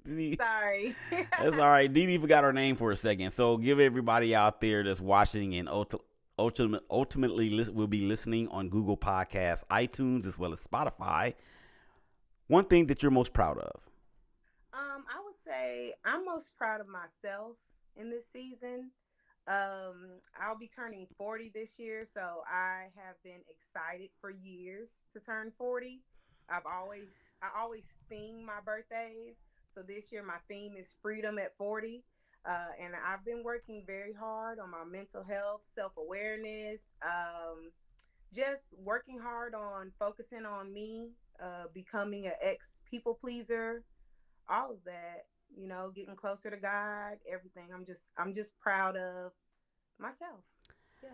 [0.04, 0.36] Dee.
[0.36, 0.94] Sorry.
[1.38, 1.92] That's all right.
[1.92, 3.30] Dee Dee forgot her name for a second.
[3.30, 6.00] So give everybody out there that's watching and ulti-
[6.38, 11.34] ultimate, ultimately will be listening on Google Podcasts, iTunes, as well as Spotify.
[12.46, 13.80] One thing that you're most proud of.
[14.72, 17.56] Um, I would say I'm most proud of myself
[17.96, 18.90] in this season.
[19.46, 25.20] Um, I'll be turning 40 this year, so I have been excited for years to
[25.20, 26.00] turn 40.
[26.50, 27.08] I've always
[27.42, 29.36] I always theme my birthdays.
[29.72, 32.02] So this year my theme is freedom at 40.
[32.48, 37.70] Uh, and I've been working very hard on my mental health, self awareness, um,
[38.34, 41.10] just working hard on focusing on me,
[41.42, 43.82] uh, becoming an ex people pleaser,
[44.48, 45.26] all of that.
[45.56, 47.68] You know, getting closer to God, everything.
[47.74, 49.32] I'm just I'm just proud of
[49.98, 50.40] myself.
[51.02, 51.10] Yeah.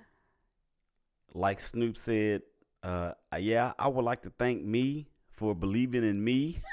[1.33, 2.43] Like Snoop said,
[2.83, 6.61] uh, yeah, I would like to thank me for believing in me.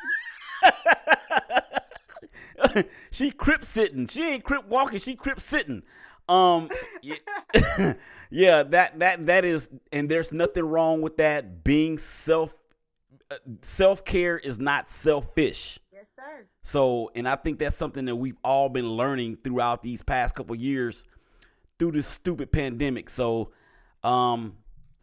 [3.11, 4.07] she crip sitting.
[4.07, 4.99] She ain't crip walking.
[4.99, 5.83] She crip sitting.
[6.29, 6.69] Um,
[7.01, 7.15] yeah,
[8.29, 11.63] yeah, that that that is, and there's nothing wrong with that.
[11.63, 12.55] Being self
[13.29, 15.79] uh, self care is not selfish.
[15.91, 16.45] Yes, sir.
[16.63, 20.55] So, and I think that's something that we've all been learning throughout these past couple
[20.55, 21.03] years
[21.79, 23.09] through this stupid pandemic.
[23.09, 23.51] So,
[24.03, 24.55] um,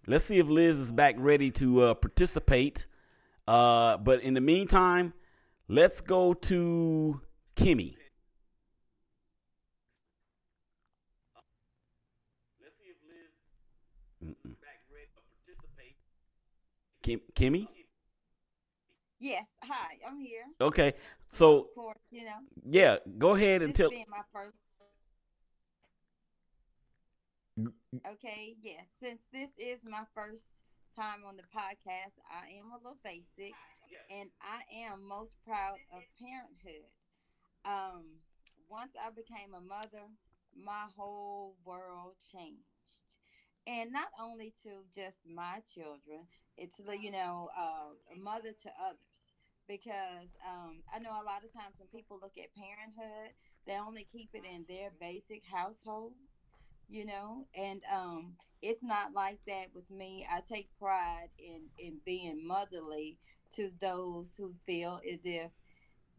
[0.07, 2.87] let's see if Liz is back ready to uh, participate.
[3.49, 5.15] Uh, but in the meantime,
[5.69, 7.19] let's go to
[7.57, 7.97] Kimmy.
[12.63, 15.97] Let's see if Liz back ready to participate.
[17.03, 17.69] Kim, Kimmy?
[19.19, 19.47] Yes.
[19.63, 20.45] Hi, I'm here.
[20.61, 20.93] Okay.
[21.33, 23.91] So, course, you know, yeah, go ahead and tell.
[23.91, 24.59] my first.
[28.13, 28.85] Okay, yes.
[29.01, 30.68] Since this is my first
[30.99, 33.55] time on the podcast, I am a little basic,
[34.11, 36.91] and I am most proud of parenthood.
[37.65, 38.19] Um,
[38.69, 40.11] once I became a mother,
[40.57, 42.67] my whole world changed,
[43.67, 48.99] and not only to just my children, it's you know uh, a mother to others.
[49.69, 54.07] Because um, I know a lot of times when people look at parenthood, they only
[54.11, 56.15] keep it in their basic household
[56.89, 57.47] you know?
[57.55, 60.27] And um it's not like that with me.
[60.31, 63.19] I take pride in in being motherly
[63.57, 65.51] to those who feel as if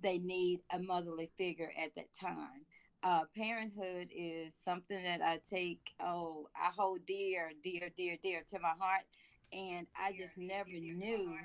[0.02, 2.66] they need a motherly figure at that time.
[3.04, 8.60] Uh parenthood is something that i take oh i hold dear dear dear dear to
[8.60, 9.04] my heart.
[9.52, 11.36] And i just never knew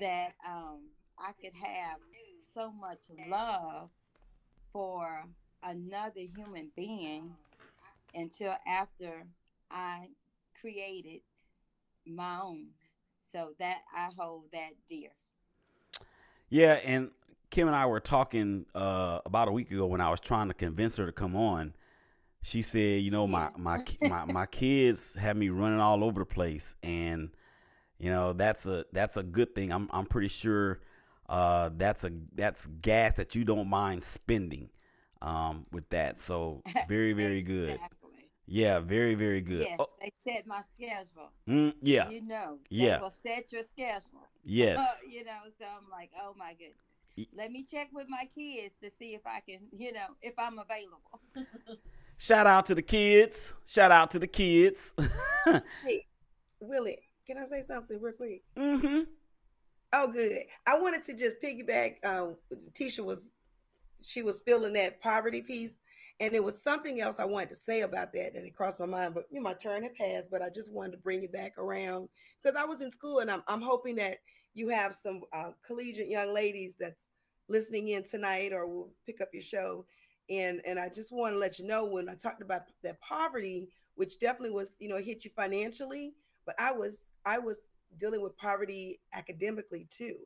[0.00, 0.80] that um
[1.18, 1.98] i could have
[2.54, 3.90] so much love
[4.72, 5.24] for
[5.62, 7.34] another human being
[8.14, 9.26] until after
[9.70, 10.08] I
[10.60, 11.20] created
[12.06, 12.68] my own.
[13.32, 15.10] So that I hold that dear.
[16.48, 17.12] Yeah, and
[17.50, 20.54] Kim and I were talking uh, about a week ago when I was trying to
[20.54, 21.74] convince her to come on.
[22.42, 26.26] She said, "You know, my my my my kids have me running all over the
[26.26, 27.30] place, and
[27.98, 29.72] you know that's a that's a good thing.
[29.72, 30.80] I'm I'm pretty sure
[31.28, 34.70] uh, that's a that's gas that you don't mind spending
[35.22, 36.18] um, with that.
[36.18, 37.78] So very very good.
[38.50, 38.62] Exactly.
[38.62, 39.60] Yeah, very very good.
[39.62, 41.30] Yes, Oh, they set my schedule.
[41.48, 42.58] mm, yeah, You know.
[42.68, 42.96] Yeah.
[42.96, 44.28] They will set your schedule.
[44.44, 45.02] yes.
[45.08, 47.28] you know, so I'm like, oh my Y- goodness.
[47.36, 50.58] Let me check with my kids to see if I can, you know, if I'm
[50.58, 51.20] available.
[52.18, 53.54] Shout out to the kids.
[53.66, 54.94] Shout out to the kids.
[55.84, 56.06] Hey,
[56.60, 58.42] Willie, can I say something real quick?
[58.56, 58.98] Mm hmm
[59.92, 60.32] Oh, good.
[60.68, 61.96] I wanted to just piggyback.
[62.04, 62.36] Um,
[62.72, 63.32] Teshia was,
[64.02, 65.78] she was feeling that poverty piece,
[66.20, 68.86] and there was something else I wanted to say about that that it crossed my
[68.86, 69.14] mind.
[69.14, 71.58] But you know, my turn had passed, but I just wanted to bring it back
[71.58, 72.08] around
[72.42, 74.18] because I was in school, and I'm I'm hoping that
[74.54, 77.06] you have some uh, collegiate young ladies that's
[77.48, 79.86] listening in tonight or will pick up your show.
[80.28, 83.68] And and I just want to let you know when I talked about that poverty,
[83.96, 86.14] which definitely was you know it hit you financially,
[86.46, 87.58] but I was I was
[87.98, 90.16] dealing with poverty academically too.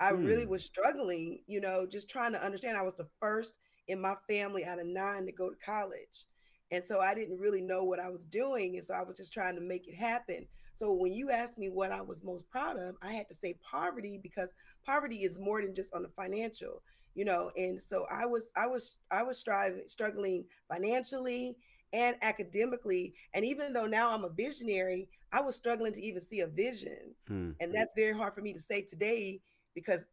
[0.00, 0.46] I really Hmm.
[0.46, 2.76] was struggling, you know, just trying to understand.
[2.76, 6.26] I was the first in my family out of nine to go to college.
[6.70, 8.76] And so I didn't really know what I was doing.
[8.76, 10.46] And so I was just trying to make it happen.
[10.74, 13.58] So when you asked me what I was most proud of, I had to say
[13.62, 14.48] poverty because
[14.86, 16.82] poverty is more than just on the financial.
[17.14, 21.54] you know and so i was i was i was striving struggling financially
[21.92, 26.40] and academically and even though now i'm a visionary i was struggling to even see
[26.40, 27.50] a vision Hmm.
[27.60, 29.40] and that's very hard for me to say today
[29.74, 30.06] because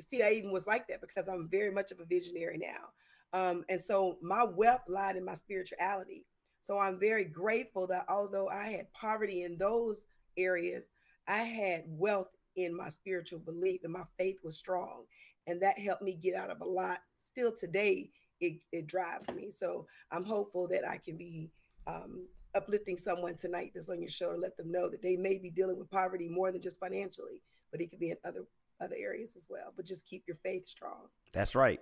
[0.00, 2.88] see i even was like that because i'm very much of a visionary now.
[3.34, 6.26] Um, and so my wealth lied in my spirituality.
[6.60, 10.88] So i'm very grateful that although i had poverty in those areas
[11.28, 15.04] i had wealth in my spiritual belief and my faith was strong.
[15.46, 16.98] And that helped me get out of a lot.
[17.18, 19.50] Still today it, it drives me.
[19.50, 21.50] So i'm hopeful that i can be
[21.86, 25.38] um, uplifting someone tonight that's on your show to let them know that they may
[25.38, 27.42] be dealing with poverty more than just financially
[27.72, 28.44] but it could be in other
[28.82, 31.80] other areas as well but just keep your faith strong That's right.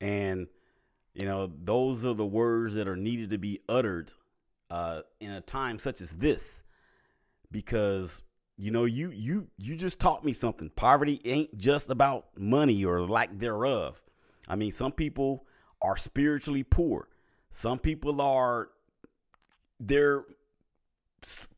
[0.00, 0.46] And
[1.14, 4.12] you know, those are the words that are needed to be uttered
[4.70, 6.64] uh, in a time such as this,
[7.50, 8.22] because
[8.56, 10.70] you know, you you you just taught me something.
[10.70, 14.02] Poverty ain't just about money or lack thereof.
[14.48, 15.46] I mean, some people
[15.82, 17.08] are spiritually poor.
[17.50, 18.70] Some people are
[19.78, 20.24] they're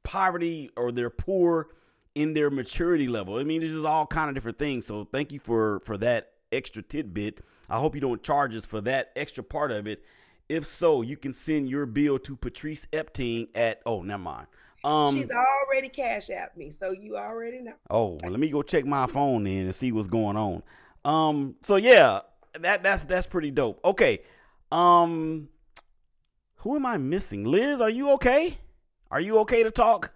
[0.03, 1.69] poverty or they're poor
[2.17, 3.37] in their maturity level.
[3.37, 4.87] I mean, there's just all kind of different things.
[4.87, 7.43] So thank you for for that extra tidbit.
[7.69, 10.03] I hope you don't charge us for that extra part of it.
[10.49, 14.47] If so, you can send your bill to Patrice Epting at oh, never mind.
[14.83, 18.63] Um, she's already cash at me so you already know Oh, well, let me go
[18.63, 20.63] check my phone then and see what's going on.
[21.05, 22.21] Um, so yeah,
[22.61, 23.85] that that's that's pretty dope.
[23.85, 24.21] Okay.
[24.73, 25.49] Um
[26.57, 27.45] who am I missing?
[27.45, 28.59] Liz, are you okay?
[29.11, 30.16] Are you okay to talk?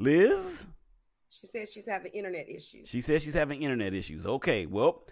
[0.00, 0.66] Liz?
[1.28, 4.26] she says she's having internet issues She says she's having internet issues.
[4.26, 5.04] Okay, well,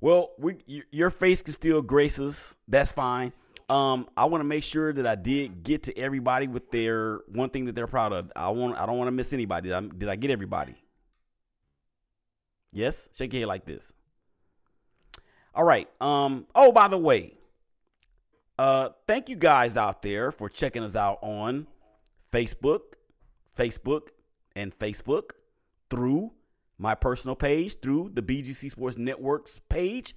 [0.00, 0.56] well, we
[0.90, 2.56] your face can still grace us.
[2.66, 3.32] That's fine.
[3.68, 7.48] Um, I want to make sure that I did get to everybody with their one
[7.48, 8.30] thing that they're proud of.
[8.36, 8.78] I want.
[8.78, 9.68] I don't want to miss anybody.
[9.68, 10.74] Did I, did I get everybody?
[12.72, 13.08] Yes.
[13.16, 13.92] Shake your head like this.
[15.54, 15.88] All right.
[16.00, 16.46] Um.
[16.54, 17.38] Oh, by the way,
[18.58, 21.66] uh, thank you guys out there for checking us out on
[22.32, 22.80] Facebook,
[23.56, 24.08] Facebook,
[24.56, 25.32] and Facebook
[25.90, 26.32] through
[26.78, 30.14] my personal page, through the BGC Sports Network's page,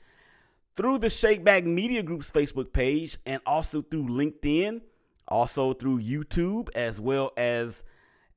[0.76, 4.82] through the Shakeback Media Group's Facebook page, and also through LinkedIn,
[5.28, 7.84] also through YouTube, as well as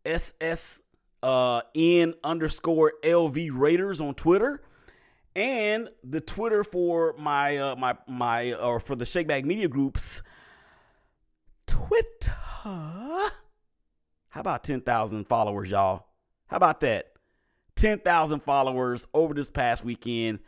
[0.04, 0.80] SSN
[1.22, 1.60] uh,
[2.24, 4.62] underscore LV Raiders on Twitter,
[5.36, 10.22] and the Twitter for my uh, my my or for the Shakeback Media Group's
[11.66, 12.36] Twitter.
[14.30, 16.06] How about ten thousand followers, y'all?
[16.46, 17.12] How about that?
[17.76, 20.40] 10,000 followers over this past weekend.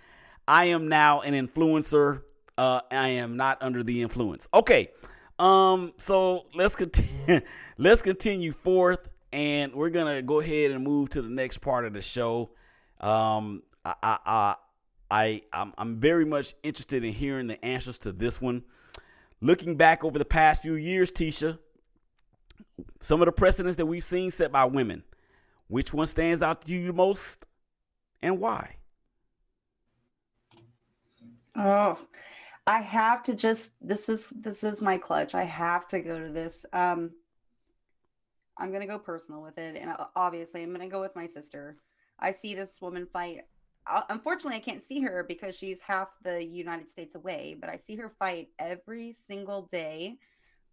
[0.46, 2.22] I am now an influencer.
[2.58, 4.46] Uh, I am not under the influence.
[4.52, 4.90] Okay.
[5.38, 7.40] Um, so let's continue.
[7.78, 11.94] let's continue forth, and we're gonna go ahead and move to the next part of
[11.94, 12.50] the show.
[13.00, 14.54] Um, I, I, I,
[15.10, 18.62] I I'm, I'm very much interested in hearing the answers to this one.
[19.40, 21.58] Looking back over the past few years, Teshia,
[23.00, 25.04] some of the precedents that we've seen set by women.
[25.68, 27.44] Which one stands out to you the most
[28.20, 28.76] and why?
[31.56, 31.98] Oh,
[32.66, 35.34] I have to just this is this is my clutch.
[35.34, 36.64] I have to go to this.
[36.72, 37.10] Um
[38.58, 41.16] I'm going to go personal with it and uh, obviously I'm going to go with
[41.16, 41.78] my sister.
[42.18, 43.40] I see this woman fight.
[43.86, 47.78] Uh, unfortunately, I can't see her because she's half the United States away, but I
[47.78, 50.18] see her fight every single day.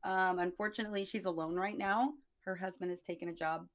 [0.04, 2.14] Um unfortunately, she's alone right now.
[2.46, 3.68] Her husband has taken a job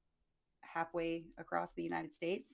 [0.61, 2.51] halfway across the United States.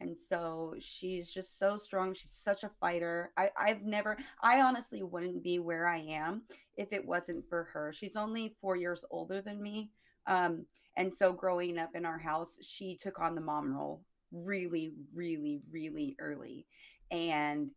[0.00, 2.14] And so she's just so strong.
[2.14, 3.32] She's such a fighter.
[3.36, 6.42] I, I've never, I honestly wouldn't be where I am
[6.76, 7.92] if it wasn't for her.
[7.92, 9.90] She's only four years older than me.
[10.26, 10.64] Um,
[10.96, 15.60] and so growing up in our house, she took on the mom role really, really,
[15.70, 16.66] really early.
[17.10, 17.70] And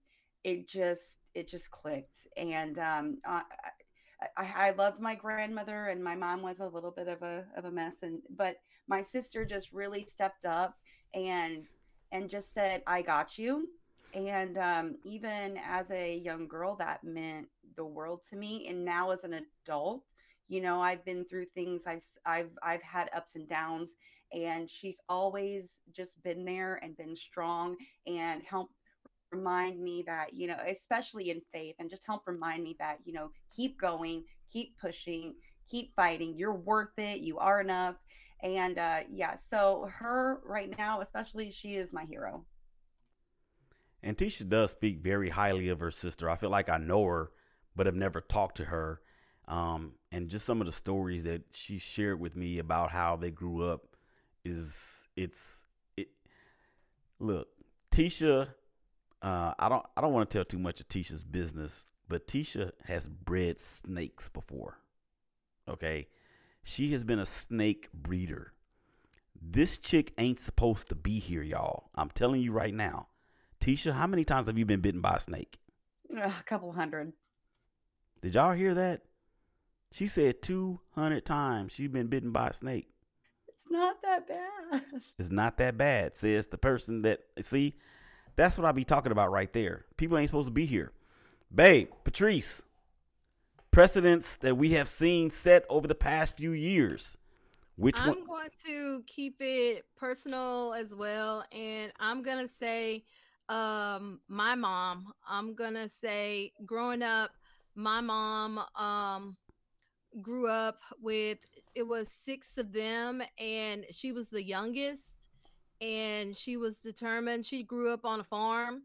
[0.46, 2.28] it just, it just clicked.
[2.38, 3.18] And um,
[4.38, 7.66] I, I loved my grandmother, and my mom was a little bit of a of
[7.66, 7.96] a mess.
[8.02, 8.58] And but
[8.88, 10.78] my sister just really stepped up
[11.14, 11.68] and
[12.12, 13.68] and just said, "I got you."
[14.14, 18.68] And um, even as a young girl, that meant the world to me.
[18.68, 20.04] And now as an adult,
[20.48, 21.84] you know, I've been through things.
[21.88, 23.90] I've I've I've had ups and downs,
[24.32, 27.76] and she's always just been there and been strong
[28.06, 28.76] and helped
[29.34, 33.14] remind me that you know especially in faith and just help remind me that you
[33.14, 35.34] know keep going keep pushing
[35.70, 37.96] keep fighting you're worth it you are enough
[38.44, 42.46] and uh yeah so her right now especially she is my hero
[44.04, 46.30] And Teshia does speak very highly of her sister.
[46.30, 47.32] I feel like I know her,
[47.76, 49.02] but have never talked to her.
[49.48, 53.32] Um, and just some of the stories that she shared with me about how they
[53.32, 53.96] grew up
[54.46, 55.66] is it's
[55.98, 56.10] it.
[57.20, 57.48] Look,
[57.92, 58.50] Teshia
[59.24, 62.72] uh, I don't I don't want to tell too much of Teshia's business, but Teshia
[62.86, 64.78] has bred snakes before.
[65.68, 66.08] Okay,
[66.64, 68.52] she has been a snake breeder.
[69.42, 71.90] This chick ain't supposed to be here, y'all.
[71.96, 73.08] I'm telling you right now.
[73.62, 75.58] Teshia, how many times have you been bitten by a snake?
[76.16, 77.14] A couple hundred.
[78.22, 79.02] Did y'all hear that?
[79.92, 82.90] She said 200 times she's been bitten by a snake.
[83.48, 84.82] It's not that bad.
[85.20, 87.76] It's not that bad, says the person that, see,
[88.36, 89.86] that's what I be talking about right there.
[89.98, 90.92] People ain't supposed to be here.
[91.54, 92.64] Babe, Patrice,
[93.72, 97.18] precedents that we have seen set over the past few years.
[97.76, 98.24] Which I'm one?
[98.26, 103.04] going to keep it personal as well, and I'm gonna say,
[103.50, 105.12] um, my mom.
[105.28, 107.32] I'm gonna say, growing up,
[107.76, 109.36] my mom um
[110.22, 111.40] grew up with
[111.74, 115.23] it was six of them, and she was the youngest,
[115.84, 117.46] and she was determined.
[117.46, 118.84] She grew up on a farm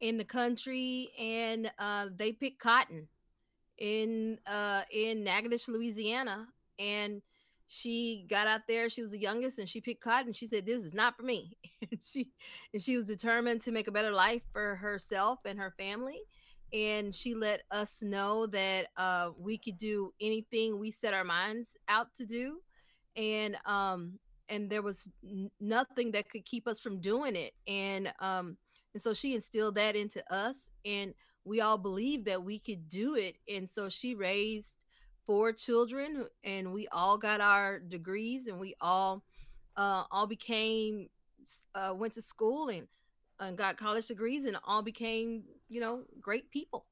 [0.00, 3.08] in the country, and uh, they picked cotton
[3.78, 6.46] in uh in Natchitoches, Louisiana,
[6.78, 7.20] and
[7.68, 10.82] she got out there she was the youngest and she picked cotton she said this
[10.82, 11.56] is not for me
[11.90, 12.30] and she
[12.72, 16.20] and she was determined to make a better life for herself and her family
[16.72, 21.76] and she let us know that uh, we could do anything we set our minds
[21.88, 22.58] out to do
[23.16, 24.18] and um
[24.48, 28.56] and there was n- nothing that could keep us from doing it and um
[28.94, 33.14] and so she instilled that into us and we all believed that we could do
[33.14, 34.74] it and so she raised
[35.26, 39.22] four children and we all got our degrees and we all
[39.76, 41.08] uh, all became
[41.74, 42.86] uh, went to school and,
[43.40, 46.86] and got college degrees and all became you know great people.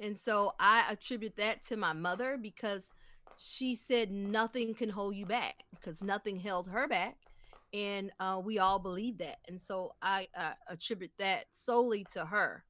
[0.00, 2.90] And so i attribute that to my mother because
[3.36, 7.16] she said nothing can hold you back because nothing held her back
[7.72, 10.28] and uh, we all believe that and so i
[10.68, 12.64] attribute that solely to her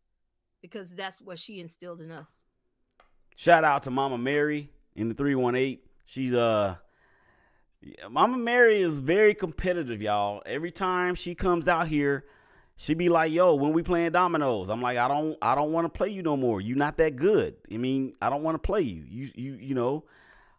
[0.63, 2.45] because that's what she instilled in us
[3.37, 5.79] Shout out to Mama Mary in the 318.
[6.07, 6.77] She's uh
[8.09, 10.43] Mama Mary is very competitive, y'all.
[10.47, 12.25] Every time she comes out here,
[12.77, 15.85] she be like, "Yo, when we playing dominoes?" I'm like, "I don't I don't want
[15.87, 16.61] to play you no more.
[16.61, 17.57] You not that good.
[17.71, 19.05] I mean, I don't want to play you.
[19.09, 20.05] You you you know."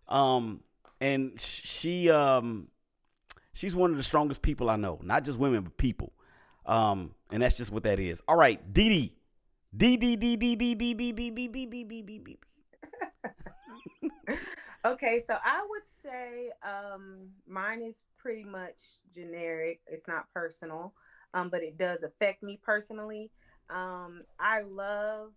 [0.08, 0.62] Um
[1.02, 2.70] and she um
[3.54, 5.00] she's one of the strongest people I know.
[5.04, 6.14] Not just women, but people.
[6.66, 8.22] Um and that's just what that is.
[8.28, 9.18] All right, Dee Dee.
[9.76, 12.38] Dee Dee Dee Dee Dee Dee Dee Dee Dee Dee Dee Dee Dee
[14.86, 18.78] okay, so I would say um, mine is pretty much
[19.14, 19.82] generic.
[19.88, 20.94] It's not personal,
[21.34, 23.32] um, but it does affect me personally.
[23.70, 25.32] Um, I love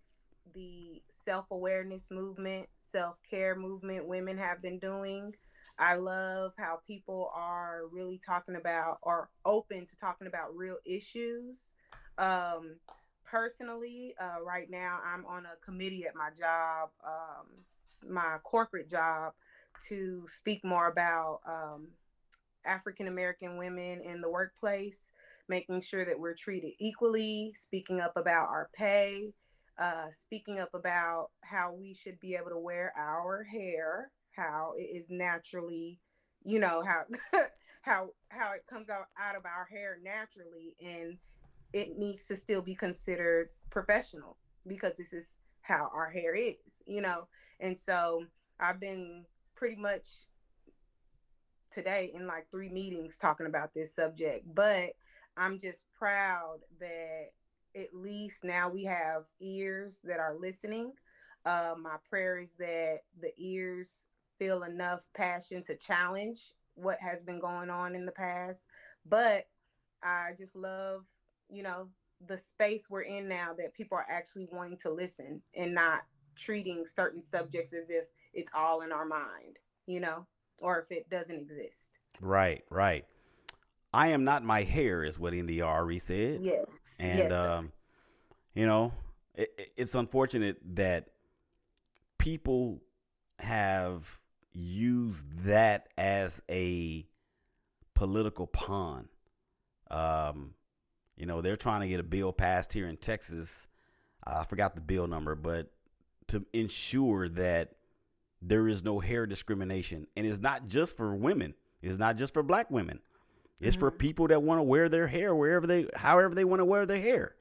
[0.53, 5.33] the self awareness movement, self care movement women have been doing.
[5.77, 11.71] I love how people are really talking about or open to talking about real issues.
[12.17, 12.75] Um,
[13.23, 16.89] personally, uh, right now, I'm on a committee at my job.
[17.05, 19.33] Um, my corporate job
[19.87, 21.87] to speak more about um,
[22.65, 25.11] African American women in the workplace,
[25.47, 29.33] making sure that we're treated equally, speaking up about our pay,
[29.79, 34.83] uh, speaking up about how we should be able to wear our hair, how it
[34.83, 35.99] is naturally,
[36.43, 37.03] you know, how
[37.81, 41.17] how how it comes out out of our hair naturally, and
[41.71, 46.55] it needs to still be considered professional because this is how our hair is,
[46.85, 47.27] you know.
[47.59, 48.25] And so
[48.59, 49.25] I've been
[49.55, 50.07] pretty much
[51.71, 54.89] today in like three meetings talking about this subject, but
[55.37, 57.29] I'm just proud that
[57.75, 60.93] at least now we have ears that are listening.
[61.45, 64.07] Uh, my prayer is that the ears
[64.37, 68.65] feel enough passion to challenge what has been going on in the past.
[69.05, 69.47] But
[70.03, 71.03] I just love,
[71.49, 71.89] you know,
[72.27, 76.01] the space we're in now that people are actually wanting to listen and not
[76.35, 79.57] treating certain subjects as if it's all in our mind,
[79.87, 80.25] you know,
[80.61, 81.99] or if it doesn't exist.
[82.21, 83.05] Right, right.
[83.93, 86.41] I am not my hair, is what India.Arie said.
[86.43, 86.79] Yes.
[86.99, 87.71] And, yes, um,
[88.53, 88.93] you know,
[89.35, 91.07] it, it- it's unfortunate that
[92.17, 92.81] people
[93.39, 94.19] have
[94.53, 97.05] used that as a
[97.95, 99.07] political pawn.
[99.89, 100.53] Um,
[101.17, 103.67] you know, they're trying to get a bill passed here in Texas.
[104.25, 105.71] I forgot the bill number, but
[106.27, 107.75] to ensure that
[108.41, 110.07] there is no hair discrimination.
[110.15, 111.55] And it's not just for women.
[111.81, 112.99] It's not just for black women.
[113.59, 116.65] It's for people that want to wear their hair wherever they however they want to
[116.65, 117.35] wear their hair.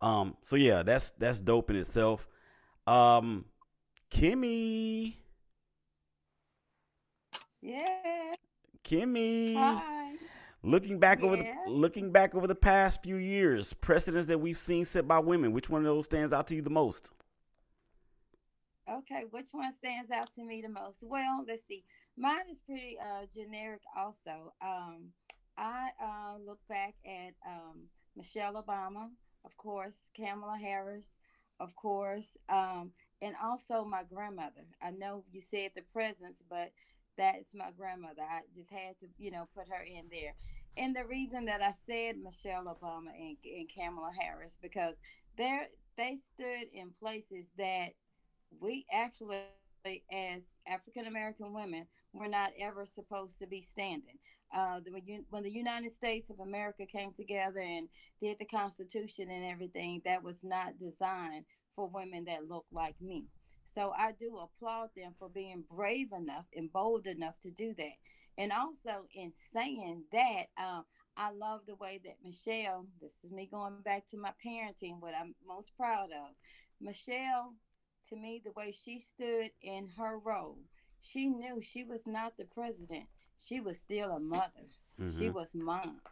[0.00, 2.26] Um so yeah, that's that's dope in itself.
[2.86, 3.46] Um
[4.10, 5.16] Kimmy
[7.62, 8.32] Yeah.
[8.84, 10.12] Kimmy Hi.
[10.62, 14.86] Looking back over the looking back over the past few years, precedents that we've seen
[14.86, 17.10] set by women, which one of those stands out to you the most?
[18.90, 21.02] Okay, which one stands out to me the most?
[21.02, 21.84] Well, let's see.
[22.16, 24.52] Mine is pretty uh, generic also.
[24.62, 25.12] Um,
[25.56, 27.84] I uh, look back at um,
[28.16, 29.08] Michelle Obama,
[29.44, 31.06] of course, Kamala Harris,
[31.60, 32.90] of course, um,
[33.22, 34.66] and also my grandmother.
[34.82, 36.72] I know you said the presence, but
[37.16, 38.22] that's my grandmother.
[38.22, 40.34] I just had to, you know, put her in there.
[40.76, 44.96] And the reason that I said Michelle Obama and, and Kamala Harris because
[45.38, 47.90] they're they stood in places that
[48.60, 49.42] we actually,
[50.12, 54.18] as African American women, were not ever supposed to be standing.
[54.54, 54.80] Uh,
[55.30, 57.88] when, the United States of America came together and
[58.22, 61.44] did the Constitution and everything, that was not designed
[61.74, 63.24] for women that look like me.
[63.74, 67.96] So I do applaud them for being brave enough and bold enough to do that.
[68.38, 70.84] And also, in saying that, um,
[71.16, 75.14] I love the way that Michelle, this is me going back to my parenting, what
[75.20, 76.34] I'm most proud of.
[76.80, 77.54] Michelle
[78.08, 80.58] to me the way she stood in her role.
[81.04, 83.06] She knew she was not the president.
[83.38, 84.66] She was still a mother.
[85.06, 85.34] She Mhm.
[85.34, 86.02] was mom.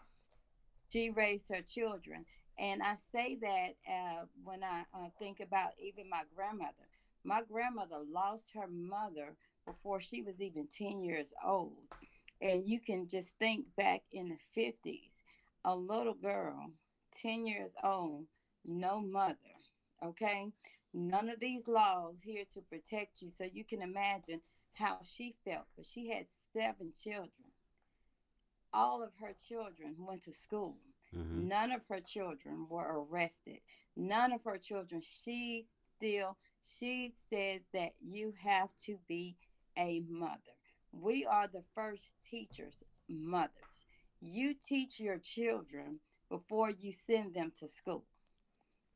[0.90, 2.26] She raised her children.
[2.58, 6.88] And I say that uh, when I uh, think about even my grandmother.
[7.24, 9.36] My grandmother lost her mother
[9.66, 11.88] before she was even 10 years old.
[12.40, 15.22] And you can just think back in the 50s,
[15.64, 16.72] a little girl,
[17.16, 18.26] 10 years old,
[18.64, 19.36] no mother,
[20.04, 20.52] okay?
[20.92, 23.30] None of these laws here to protect you.
[23.30, 24.42] So you can imagine
[24.72, 25.66] how she felt.
[25.76, 27.52] But she had seven children.
[28.72, 30.78] All of her children went to school.
[31.14, 31.44] Mhm.
[31.44, 33.60] None of her children were arrested.
[33.96, 35.02] None of her children.
[35.02, 39.36] She still, she said that you have to be
[39.76, 40.56] a mother.
[40.92, 43.86] We are the first teachers, mothers.
[44.20, 48.06] You teach your children before you send them to school.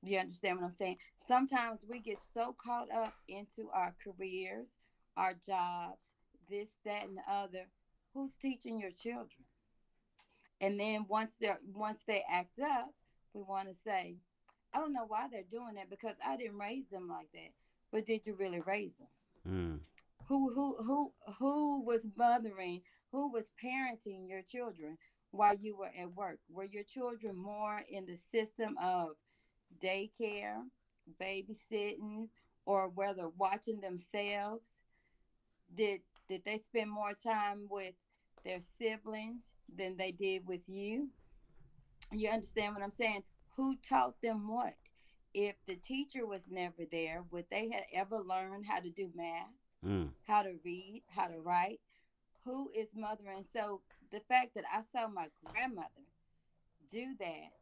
[0.02, 0.98] You understand what I'm saying?
[1.16, 4.75] Sometimes we get so caught up into our careers,
[5.16, 6.14] our jobs,
[6.48, 7.66] this, that, and the other.
[8.14, 9.44] Who's teaching your children?
[10.60, 12.94] And then once they're once they act up,
[13.34, 14.16] we want to say,
[14.72, 17.52] I don't know why they're doing that because I didn't raise them like that.
[17.92, 19.08] But did you really raise them?
[19.48, 19.80] Mm.
[20.28, 22.82] Who who who who was mothering?
[23.12, 24.98] Who was parenting your children
[25.30, 26.38] while you were at work?
[26.50, 29.10] Were your children more in the system of
[29.82, 30.62] daycare,
[31.20, 32.28] babysitting,
[32.64, 34.64] or whether watching themselves?
[35.74, 37.94] Did did they spend more time with
[38.44, 39.44] their siblings
[39.76, 41.08] than they did with you?
[42.12, 43.22] You understand what I'm saying?
[43.56, 44.74] Who taught them what?
[45.34, 49.50] If the teacher was never there, would they have ever learned how to do math?
[49.84, 50.08] Mm.
[50.26, 51.80] how to read, how to write,
[52.44, 53.44] who is mothering.
[53.52, 55.88] So the fact that I saw my grandmother
[56.90, 57.52] do that,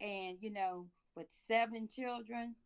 [0.00, 0.86] and you know,
[1.16, 2.56] with seven children,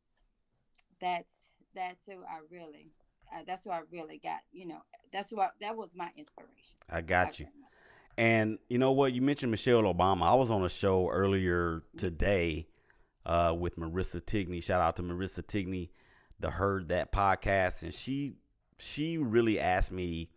[1.00, 1.42] that's
[1.74, 2.88] that's who I really,
[3.34, 4.40] uh, that's who I really got.
[4.52, 6.76] You know, that's who I, that was my inspiration.
[6.90, 7.46] I got you.
[8.16, 9.12] And you know what?
[9.12, 10.22] You mentioned Michelle Obama.
[10.22, 12.66] I was on a show earlier today
[13.24, 14.62] uh, with Marissa Tigney.
[14.62, 15.90] Shout out to Marissa Tigney,
[16.40, 18.34] the Heard That podcast, and she
[18.78, 20.30] she really asked me,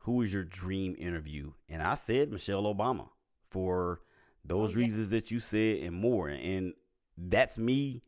[0.00, 3.08] "Who is your dream interview?" And I said Michelle Obama
[3.50, 4.00] for
[4.44, 4.80] those Okay.
[4.80, 6.28] reasons that you said and more.
[6.28, 6.72] And
[7.16, 8.02] that's me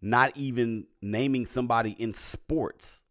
[0.00, 3.01] not even naming somebody in sports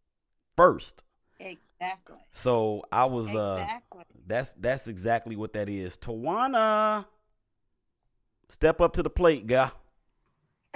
[0.61, 1.03] first.
[1.39, 2.17] Exactly.
[2.31, 4.03] So I was uh Exactly.
[4.27, 5.97] that's that's exactly what that is.
[5.97, 7.05] Twanna,
[8.49, 9.71] step up to the plate, guy.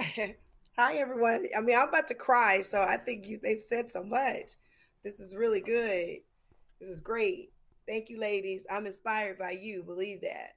[0.78, 1.46] Hi, everyone.
[1.56, 4.56] I mean, I'm about to cry, so I think you they've said so much.
[5.04, 6.16] This is really good.
[6.80, 7.52] This is great.
[7.86, 8.66] Thank you, ladies.
[8.68, 9.84] I'm inspired by you.
[9.84, 10.56] Believe that.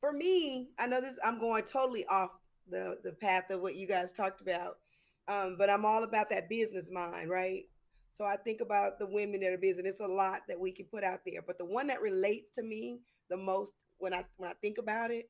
[0.00, 1.18] For me, I know this.
[1.24, 2.30] I'm going totally off
[2.70, 4.78] the the path of what you guys talked about,
[5.26, 7.64] um, but I'm all about that business mind, right?
[8.16, 9.80] So I think about the women that are busy.
[9.80, 12.50] and It's a lot that we can put out there, but the one that relates
[12.52, 15.28] to me the most when I when I think about it,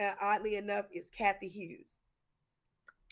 [0.00, 1.98] uh, oddly enough, is Cathy Hughes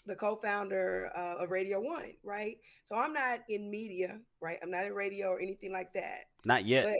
[0.06, 2.56] the co-founder uh, of Radio One, right?
[2.84, 4.58] So I'm not in media, right?
[4.62, 6.26] I'm not in radio or anything like that.
[6.44, 6.84] Not yet.
[6.84, 6.94] But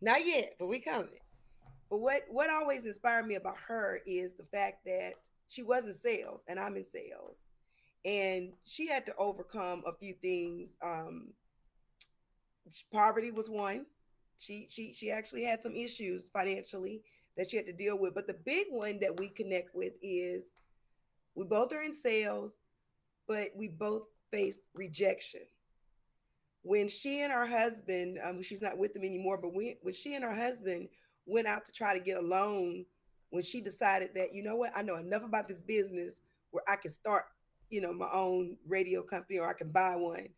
[0.00, 1.08] not yet, but we coming.
[1.90, 5.14] But what what always inspired me about her is the fact that
[5.48, 7.42] she was in sales and I'm in sales.
[8.04, 10.76] And she had to overcome a few things.
[10.82, 11.28] Um,
[12.92, 13.86] poverty was one.
[14.38, 17.02] She she she actually had some issues financially
[17.36, 18.14] that she had to deal with.
[18.14, 20.48] But the big one that we connect with is
[21.34, 22.52] we both are in sales,
[23.26, 25.42] but we both face rejection.
[26.62, 30.14] When she and her husband, um, she's not with them anymore, but when, when she
[30.14, 30.88] and her husband
[31.26, 32.84] went out to try to get a loan
[33.30, 36.20] when she decided that you know what I know enough about this business
[36.52, 37.24] where I can start
[37.74, 40.28] you know my own radio company or I can buy one.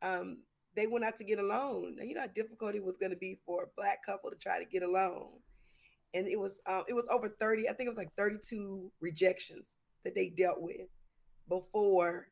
[0.00, 0.38] Um,
[0.74, 1.96] they went out to get a loan.
[1.96, 4.36] Now, you know how difficult it was going to be for a black couple to
[4.36, 5.28] try to get a loan,
[6.14, 7.68] and it was um, it was over thirty.
[7.68, 10.88] I think it was like thirty two rejections that they dealt with
[11.48, 12.28] before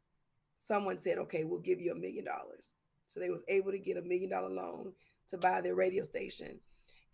[0.58, 2.74] someone said, "Okay, we'll give you a million dollars."
[3.06, 4.92] So they was able to get a million dollar loan
[5.28, 6.58] to buy their radio station.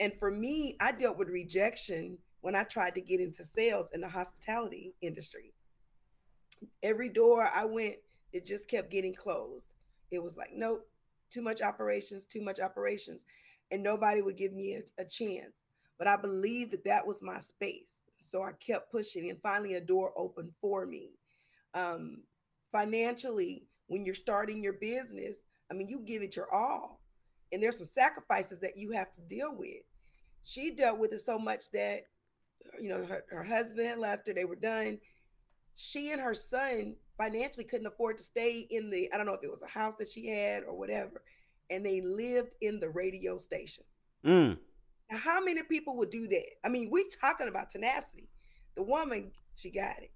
[0.01, 4.01] And for me, I dealt with rejection when I tried to get into sales in
[4.01, 5.52] the hospitality industry.
[6.83, 7.97] Every door I went,
[8.33, 9.75] it just kept getting closed.
[10.11, 10.87] It was like, nope,
[11.31, 13.25] too much operations, too much operations.
[13.71, 15.61] And nobody would give me a, a chance.
[15.99, 17.99] But I believed that that was my space.
[18.19, 21.11] So I kept pushing, and finally, a door opened for me.
[21.75, 22.23] Um,
[22.71, 27.01] financially, when you're starting your business, I mean, you give it your all.
[27.51, 29.83] And there's some sacrifices that you have to deal with.
[30.45, 32.03] She dealt with it so much that
[32.79, 34.99] you know, her, her husband left her, they were done.
[35.75, 39.43] She and her son financially couldn't afford to stay in the, I don't know if
[39.43, 41.23] it was a house that she had or whatever,
[41.71, 43.85] and they lived in the radio station.
[44.25, 44.59] Mm.
[45.11, 46.47] Now, how many people would do that?
[46.65, 48.29] I mean, we talking about tenacity.
[48.77, 50.11] The woman, she got it,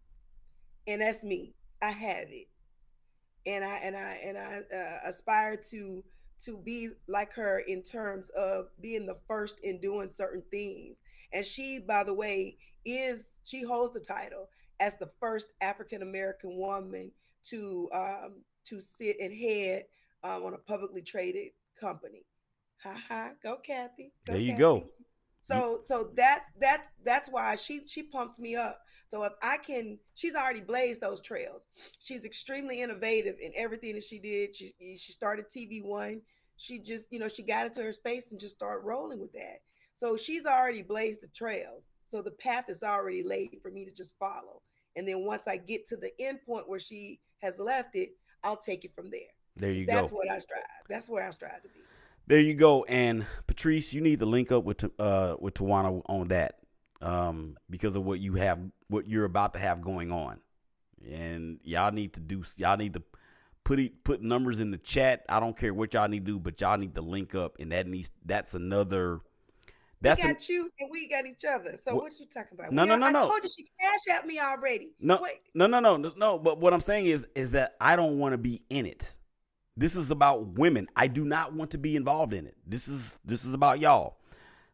[0.86, 1.54] and that's me.
[1.82, 2.48] I have it,
[3.44, 6.02] and I and I and I uh, aspire to
[6.44, 10.96] to be like her in terms of being the first in doing certain things
[11.32, 14.48] and she, by the way, is she holds the title
[14.81, 17.11] as the first African American woman
[17.51, 19.85] to um, to sit and head
[20.24, 21.49] um, on a publicly traded
[21.79, 22.24] company.
[22.83, 23.31] Ha ha!
[23.43, 24.12] Go, Cathy.
[24.27, 24.61] Go, there you Cathy.
[24.61, 24.87] go.
[25.43, 28.81] So so that's that's that's why she she pumps me up.
[29.09, 31.66] So if I can, she's already blazed those trails.
[32.01, 34.57] She's extremely innovative in everything that she did.
[34.57, 36.20] She she started TV One.
[36.57, 39.61] She just you know she got into her space and just started rolling with that.
[39.95, 41.89] So she's already blazed the trails.
[42.07, 44.62] So the path is already laid for me to just follow.
[44.97, 48.57] And then once I get to the end point where she has left it, I'll
[48.57, 49.20] take it from there.
[49.57, 49.92] There you go.
[49.92, 50.62] That's what I strive.
[50.88, 51.80] That's where I strive to be.
[52.26, 52.84] There you go.
[52.84, 56.57] And Patrice, you need to link up with uh with Twanna on that.
[57.03, 60.38] Um, because of what you have what you're about to have going on.
[61.09, 63.03] And y'all need to do y'all need to
[63.64, 65.24] put it, put numbers in the chat.
[65.28, 67.72] I don't care what y'all need to do, but y'all need to link up and
[67.72, 69.20] that needs that's another
[70.01, 71.76] that's we got an, you and we got each other.
[71.82, 72.72] So what, what you talking about?
[72.72, 73.28] No, we no, are, no, I no.
[73.28, 74.92] told you she cash at me already.
[75.01, 75.40] No, Wait.
[75.55, 76.38] no, no, no, no.
[76.38, 79.16] But what I'm saying is, is that I don't want to be in it.
[79.76, 80.88] This is about women.
[80.97, 82.57] I do not want to be involved in it.
[82.66, 84.18] This is this is about y'all.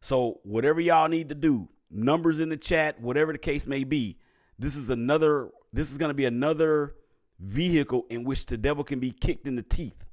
[0.01, 4.19] So whatever y'all need to do, numbers in the chat, whatever the case may be,
[4.59, 5.51] this is another.
[5.73, 6.95] This is going to be another
[7.41, 10.05] vehicle in which the devil can be kicked in the teeth,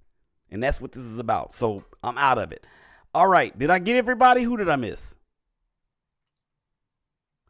[0.51, 1.53] and that's what this is about.
[1.53, 2.66] So I'm out of it.
[3.14, 3.57] All right.
[3.57, 4.43] Did I get everybody?
[4.43, 5.16] Who did I miss?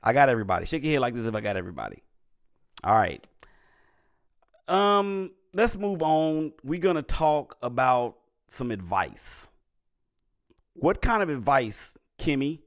[0.02, 0.66] I got everybody.
[0.66, 2.04] Shake your head like this if I got everybody.
[2.84, 3.26] All right.
[4.68, 6.54] Um, let's move on.
[6.64, 8.16] We're gonna talk about
[8.48, 9.50] some advice.
[10.74, 12.60] What kind of advice, Kimmy?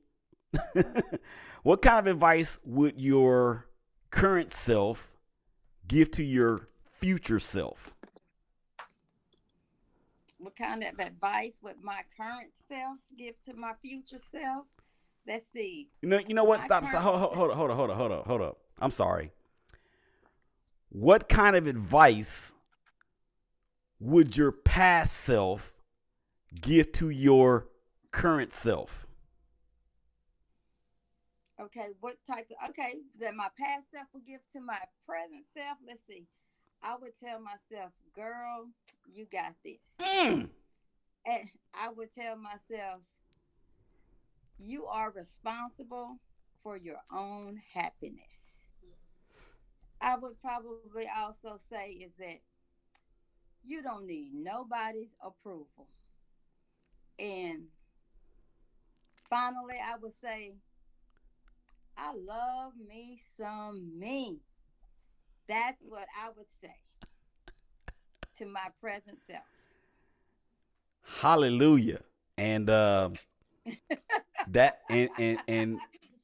[1.63, 3.67] what kind of advice would your
[4.11, 5.17] current self
[5.89, 7.95] give to your future self?
[10.43, 14.67] What kind of advice would my current self give to my future self?
[15.27, 15.89] Let's see.
[16.03, 16.65] You know, you know what?
[16.65, 17.01] Stop, stop.
[17.01, 18.59] Hold, hold, hold hold hold up, hold up, hold up.
[18.81, 19.31] I'm sorry.
[20.89, 22.55] What kind of advice
[24.01, 25.77] would your past self
[26.61, 27.69] give to your
[28.11, 29.07] current self?
[31.61, 35.79] Okay, what type of okay that my past self would give to my present self?
[35.87, 36.27] Let's see.
[36.83, 38.67] I would tell myself, girl,
[39.15, 39.81] you got this.
[40.01, 40.51] Mm.
[41.25, 43.01] And I would tell myself,
[44.59, 46.19] you are responsible
[46.63, 48.23] for your own happiness.
[50.01, 52.41] I would probably also say is that
[53.65, 55.87] you don't need nobody's approval.
[57.19, 57.67] And
[59.31, 60.55] finally, I would say,
[61.97, 64.41] I love me some me.
[65.49, 66.75] That's what I would say
[68.39, 69.43] to my present self.
[71.21, 72.01] Hallelujah.
[72.39, 73.11] And uh,
[74.49, 75.79] that and, and and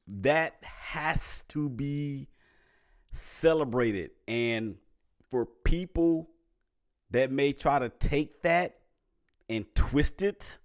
[0.07, 2.27] that has to be
[3.11, 4.11] celebrated.
[4.27, 4.77] And
[5.29, 6.29] for people
[7.11, 8.77] that may try to take that
[9.49, 10.59] and twist it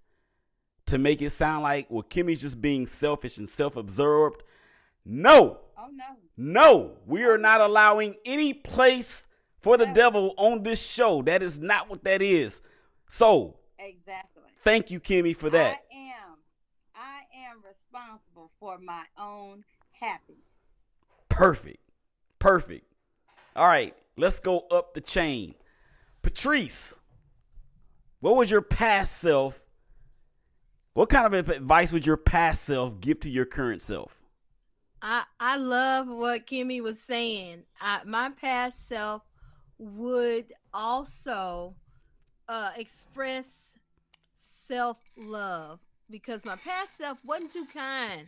[0.87, 4.43] to make it sound like well Kimmy's just being selfish and self-absorbed.
[5.05, 5.59] No.
[5.85, 6.05] Oh no.
[6.37, 9.27] No, we are not allowing any place
[9.59, 11.21] for the devil on this show.
[11.21, 12.59] That is not what that is.
[13.09, 14.43] So, exactly.
[14.61, 15.81] Thank you, Kimmy, for that.
[15.91, 16.37] I am.
[16.95, 20.41] I am responsible for my own happiness.
[21.29, 21.79] Perfect.
[22.39, 22.85] Perfect.
[23.55, 25.53] All right, let's go up the chain.
[26.21, 26.95] Patrice,
[28.21, 29.61] what was your past self?
[30.93, 34.15] What kind of advice would your past self give to your current self?
[35.07, 37.61] I I love what Kimmy was saying.
[37.79, 39.21] I, my past self
[39.77, 41.75] would also
[42.49, 43.75] uh, express
[44.35, 45.79] self love
[46.09, 48.25] because my past self wasn't too kind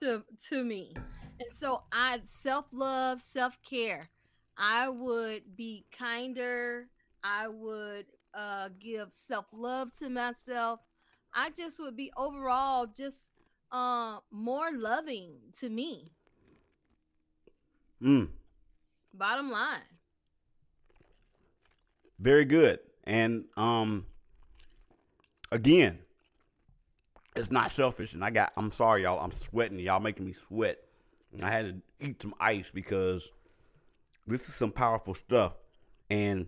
[0.00, 0.92] to to me,
[1.38, 4.00] and so I self love, self care.
[4.56, 6.88] I would be kinder.
[7.22, 10.80] I would uh, give self love to myself.
[11.32, 13.30] I just would be overall just
[13.70, 16.10] uh, more loving to me.
[18.02, 18.28] Mm.
[19.12, 19.80] Bottom line.
[22.20, 22.80] Very good.
[23.04, 24.06] And um
[25.50, 25.98] again,
[27.34, 28.12] it's not selfish.
[28.12, 29.20] And I got I'm sorry, y'all.
[29.20, 29.78] I'm sweating.
[29.78, 30.78] Y'all making me sweat.
[31.32, 33.30] And I had to eat some ice because
[34.26, 35.54] this is some powerful stuff.
[36.10, 36.46] And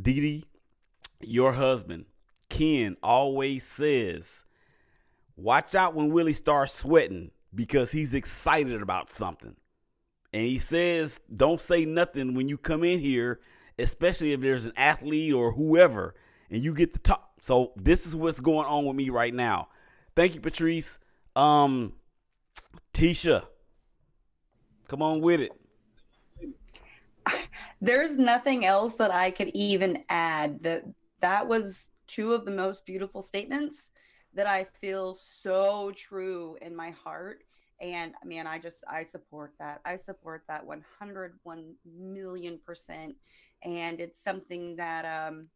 [0.00, 0.44] Dee Dee,
[1.20, 2.06] your husband,
[2.48, 4.44] Ken, always says,
[5.36, 9.56] watch out when Willie starts sweating because he's excited about something.
[10.32, 13.40] And he says, don't say nothing when you come in here
[13.78, 16.14] especially if there's an athlete or whoever
[16.50, 17.32] and you get the top.
[17.40, 19.68] So this is what's going on with me right now.
[20.14, 20.98] Thank you, Patrice.
[21.34, 21.92] Um,
[22.94, 23.44] Teshia,
[24.88, 25.52] come on with it.
[27.80, 30.62] There's nothing else that I could even add.
[30.62, 30.84] That
[31.20, 33.76] that was two of the most beautiful statements
[34.36, 37.42] that I feel so true in my heart.
[37.80, 39.80] And man, I just I support that.
[39.84, 43.16] I support that 101 million percent
[43.62, 45.46] and it's something that um,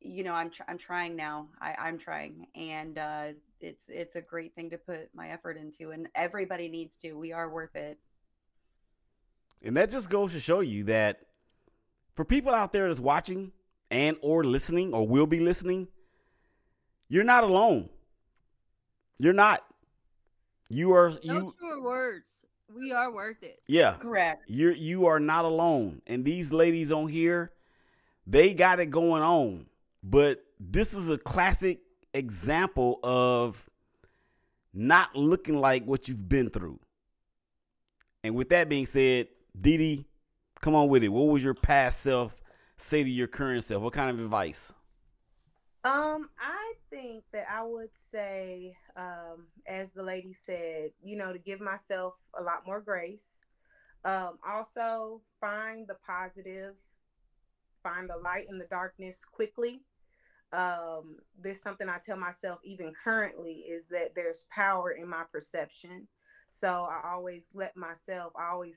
[0.00, 1.48] you know I'm tr- I'm trying now.
[1.60, 3.24] I, I'm trying, and uh,
[3.60, 7.14] it's it's a great thing to put my effort into, and everybody needs to.
[7.14, 7.98] We are worth it.
[9.62, 11.20] And that just goes to show you that
[12.14, 13.52] for people out there that's watching
[13.90, 15.88] and or listening or will be listening,
[17.08, 17.90] you're not alone.
[19.20, 19.64] You're not.
[20.70, 22.42] You are no you truer words
[22.74, 23.60] we are worth it.
[23.66, 23.94] Yeah.
[24.00, 24.44] Correct.
[24.46, 26.00] You're you are not alone.
[26.06, 27.52] And these ladies on here,
[28.26, 29.66] they got it going on.
[30.02, 31.80] But this is a classic
[32.14, 33.68] example of
[34.72, 36.80] not looking like what you've been through.
[38.24, 39.28] And with that being said,
[39.60, 40.06] Dee Dee,
[40.60, 41.08] come on with it.
[41.08, 42.40] What was your past self
[42.76, 43.82] say to your current self?
[43.82, 44.72] What kind of advice?
[45.84, 51.38] Um, I think that I would say, um, as the lady said, you know, to
[51.38, 53.46] give myself a lot more grace.
[54.04, 56.74] Um, also, find the positive,
[57.82, 59.82] find the light in the darkness quickly.
[60.52, 66.08] Um, there's something I tell myself even currently is that there's power in my perception.
[66.48, 68.76] So I always let myself, I always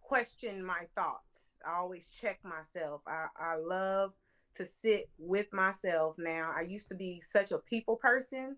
[0.00, 1.58] question my thoughts.
[1.66, 3.02] I always check myself.
[3.06, 4.12] I, I love
[4.56, 6.52] to sit with myself now.
[6.56, 8.56] I used to be such a people person,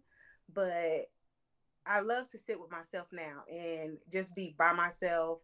[0.52, 1.10] but
[1.84, 5.40] I love to sit with myself now and just be by myself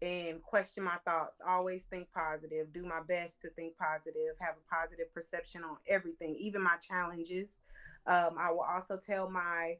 [0.00, 1.38] and question my thoughts.
[1.46, 6.36] Always think positive, do my best to think positive, have a positive perception on everything,
[6.38, 7.58] even my challenges.
[8.06, 9.76] Um, I will also tell my,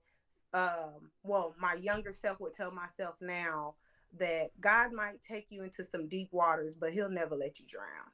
[0.53, 3.75] um, well, my younger self would tell myself now
[4.19, 8.14] that God might take you into some deep waters, but He'll never let you drown.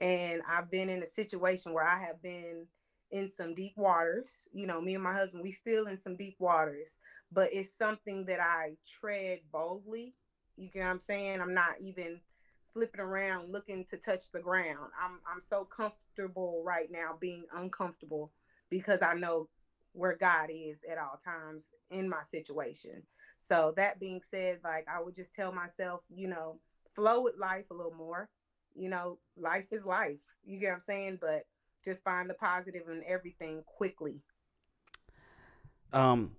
[0.00, 2.66] And I've been in a situation where I have been
[3.10, 4.48] in some deep waters.
[4.52, 6.98] You know, me and my husband, we still in some deep waters,
[7.32, 10.14] but it's something that I tread boldly.
[10.56, 11.40] You get what I'm saying?
[11.40, 12.20] I'm not even
[12.72, 14.90] flipping around looking to touch the ground.
[15.02, 18.32] I'm I'm so comfortable right now being uncomfortable
[18.70, 19.48] because I know
[19.92, 23.02] where God is at all times in my situation.
[23.36, 26.60] So that being said, like I would just tell myself, you know,
[26.94, 28.28] flow with life a little more
[28.78, 30.18] you know, life is life.
[30.44, 31.18] You get what I'm saying?
[31.20, 31.44] But
[31.84, 34.20] just find the positive in everything quickly.
[35.92, 36.36] Um,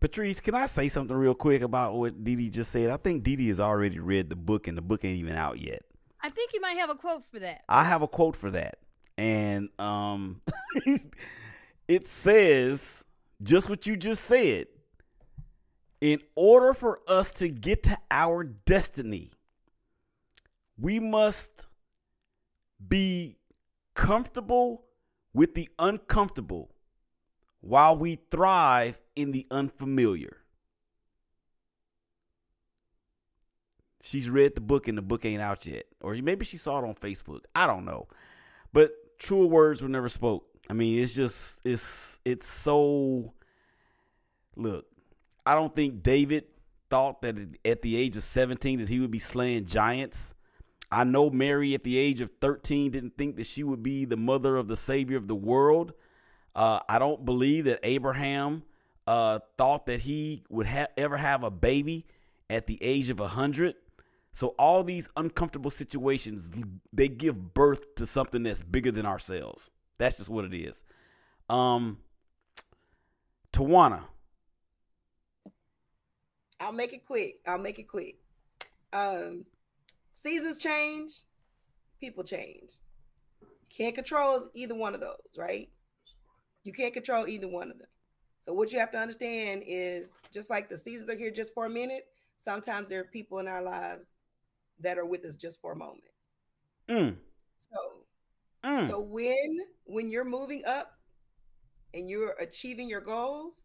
[0.00, 2.90] Patrice, can I say something real quick about what Dee Dee just said?
[2.90, 5.58] I think Dee Dee has already read the book, and the book ain't even out
[5.58, 5.82] yet.
[6.20, 7.62] I think you might have a quote for that.
[7.68, 8.78] I have a quote for that,
[9.16, 10.42] and um,
[11.88, 13.04] it says
[13.42, 14.66] just what you just said.
[16.02, 19.32] In order for us to get to our destiny,
[20.78, 21.66] we must
[22.86, 23.38] be
[23.94, 24.84] comfortable
[25.32, 26.70] with the uncomfortable
[27.60, 30.36] while we thrive in the unfamiliar.
[34.02, 35.84] She's read the book and the book ain't out yet.
[36.00, 37.40] Or maybe she saw it on Facebook.
[37.56, 38.06] I don't know.
[38.72, 40.46] But truer words were never spoke.
[40.70, 43.32] I mean, it's just it's it's so
[44.54, 44.86] look,
[45.44, 46.44] I don't think David
[46.88, 50.35] thought that at the age of 17 that he would be slaying giants.
[50.90, 54.16] I know Mary at the age of 13 didn't think that she would be the
[54.16, 55.92] mother of the savior of the world.
[56.54, 58.62] Uh, I don't believe that Abraham
[59.06, 62.06] uh, thought that he would ha- ever have a baby
[62.48, 63.74] at the age of 100.
[64.32, 66.50] So all these uncomfortable situations
[66.92, 69.70] they give birth to something that's bigger than ourselves.
[69.98, 70.84] That's just what it is.
[71.48, 71.98] Um
[73.52, 74.04] Twanna.
[76.60, 77.36] I'll make it quick.
[77.46, 78.16] I'll make it quick.
[78.92, 79.46] Um
[80.16, 81.12] seasons change,
[82.00, 82.72] people change.
[83.40, 85.68] You can't control either one of those, right?
[86.64, 87.88] You can't control either one of them.
[88.40, 91.66] So what you have to understand is just like the seasons are here just for
[91.66, 92.04] a minute,
[92.38, 94.14] sometimes there are people in our lives
[94.80, 96.04] that are with us just for a moment.
[96.88, 97.16] Mm.
[97.58, 98.06] So
[98.64, 98.88] Mm.
[98.88, 100.90] so when when you're moving up
[101.94, 103.60] and you're achieving your goals,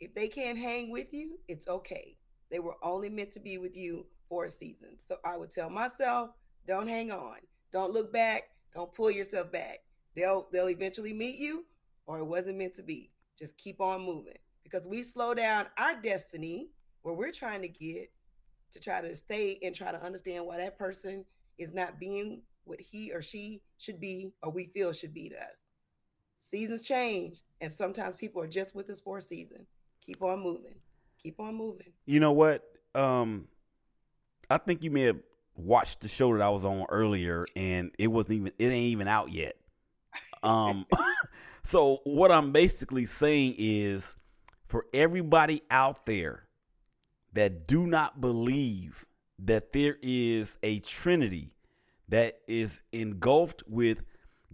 [0.00, 2.16] if they can't hang with you, it's okay.
[2.50, 4.90] They were only meant to be with you for a season.
[4.98, 6.30] So I would tell myself,
[6.66, 7.38] don't hang on.
[7.72, 8.50] Don't look back.
[8.74, 9.80] Don't pull yourself back.
[10.14, 11.64] They'll they'll eventually meet you
[12.06, 13.10] or it wasn't meant to be.
[13.38, 16.70] Just keep on moving because we slow down our destiny
[17.02, 18.10] where we're trying to get
[18.72, 21.24] to try to stay and try to understand why that person
[21.56, 25.36] is not being what he or she should be or we feel should be to
[25.36, 25.64] us.
[26.36, 29.66] Seasons change, and sometimes people are just with us for a season.
[30.04, 30.76] Keep on moving.
[31.22, 31.92] Keep on moving.
[32.06, 32.62] You know what?
[32.94, 33.48] Um,
[34.50, 35.18] I think you may have
[35.56, 39.08] watched the show that I was on earlier, and it wasn't even it ain't even
[39.08, 39.56] out yet.
[40.42, 40.86] Um,
[41.64, 44.16] so what I'm basically saying is,
[44.66, 46.44] for everybody out there
[47.34, 49.06] that do not believe
[49.40, 51.54] that there is a Trinity
[52.08, 54.02] that is engulfed with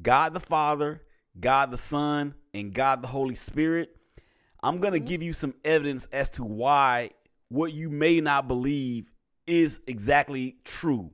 [0.03, 1.03] God the Father,
[1.39, 3.97] God the Son, and God the Holy Spirit.
[4.63, 7.11] I'm going to give you some evidence as to why
[7.49, 9.11] what you may not believe
[9.47, 11.11] is exactly true.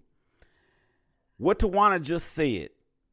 [1.39, 2.71] What Twanna just said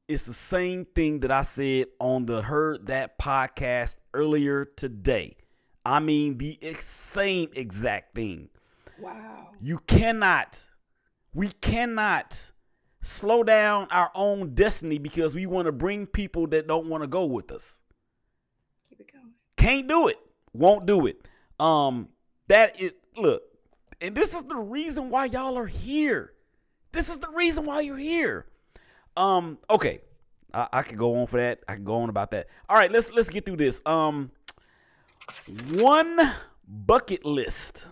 [0.07, 5.38] is the same thing that I said on the Heard That podcast earlier today.
[5.86, 8.49] I mean, the same exact thing.
[8.99, 9.49] Wow.
[9.61, 10.61] You cannot,
[11.34, 12.51] we cannot
[13.01, 17.07] slow down our own destiny because we want to bring people that don't want to
[17.07, 17.80] go with us.
[18.89, 19.32] Keep it going.
[19.55, 20.18] Can't do it.
[20.53, 21.26] Won't do it.
[21.59, 22.09] Um,
[22.47, 23.43] that is look,
[24.02, 26.34] and this is the reason why y'all are here.
[26.91, 28.45] This is the reason why you're here.
[29.16, 30.02] Um, okay.
[30.54, 31.60] I, I could go on for that.
[31.68, 32.48] I can go on about that.
[32.70, 33.82] All right, let's let's get through this.
[33.86, 34.32] Um
[35.72, 36.34] one
[36.68, 37.88] bucket list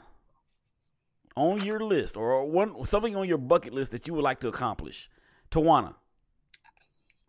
[1.36, 4.48] on your list or one something on your bucket list that you would like to
[4.48, 5.10] accomplish.
[5.52, 5.96] Twanna.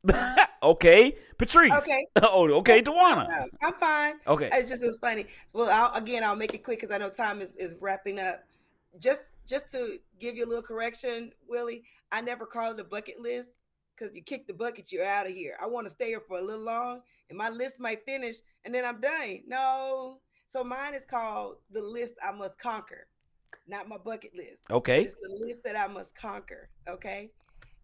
[0.62, 1.16] okay.
[1.39, 1.72] Patrice.
[1.72, 2.07] Okay.
[2.22, 3.47] oh, okay, Twanna.
[3.62, 4.14] I'm fine.
[4.27, 4.49] Okay.
[4.53, 5.27] It's just it was funny.
[5.53, 8.45] Well, I'll, again, I'll make it quick because I know time is, is wrapping up.
[8.99, 13.20] Just just to give you a little correction, Willie, I never call it a bucket
[13.20, 13.51] list
[13.97, 15.57] because you kick the bucket, you're out of here.
[15.62, 18.74] I want to stay here for a little long, and my list might finish, and
[18.74, 19.40] then I'm done.
[19.47, 20.18] No,
[20.49, 23.07] so mine is called the list I must conquer,
[23.66, 24.62] not my bucket list.
[24.70, 25.03] Okay.
[25.03, 26.68] It's the list that I must conquer.
[26.88, 27.30] Okay.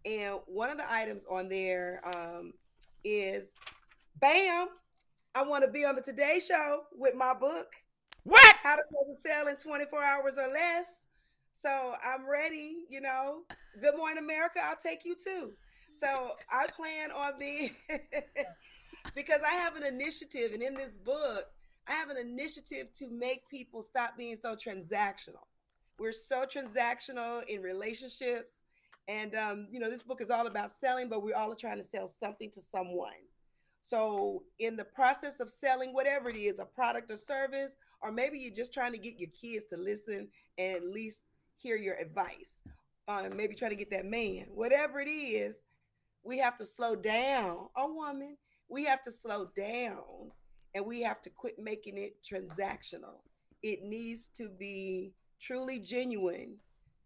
[0.05, 2.53] And one of the items on there um,
[3.03, 3.51] is
[4.19, 4.67] bam,
[5.35, 7.67] I want to be on the Today Show with my book,
[8.23, 8.55] What?
[8.61, 8.83] How to
[9.25, 11.02] Sell in 24 Hours or Less.
[11.63, 13.43] So I'm ready, you know.
[13.79, 14.59] Good morning, America.
[14.61, 15.53] I'll take you too.
[15.97, 17.71] So I plan on being
[19.15, 21.45] because I have an initiative, and in this book,
[21.87, 25.47] I have an initiative to make people stop being so transactional.
[25.97, 28.55] We're so transactional in relationships.
[29.07, 31.87] And, um, you know, this book is all about selling, but we're all trying to
[31.87, 33.13] sell something to someone.
[33.79, 38.37] So, in the process of selling whatever it is, a product or service, or maybe
[38.37, 41.21] you're just trying to get your kids to listen and at least
[41.57, 42.59] hear your advice,
[43.07, 45.57] uh, maybe trying to get that man, whatever it is,
[46.23, 47.67] we have to slow down.
[47.75, 48.37] A woman,
[48.69, 50.31] we have to slow down
[50.73, 53.21] and we have to quit making it transactional.
[53.61, 56.55] It needs to be truly genuine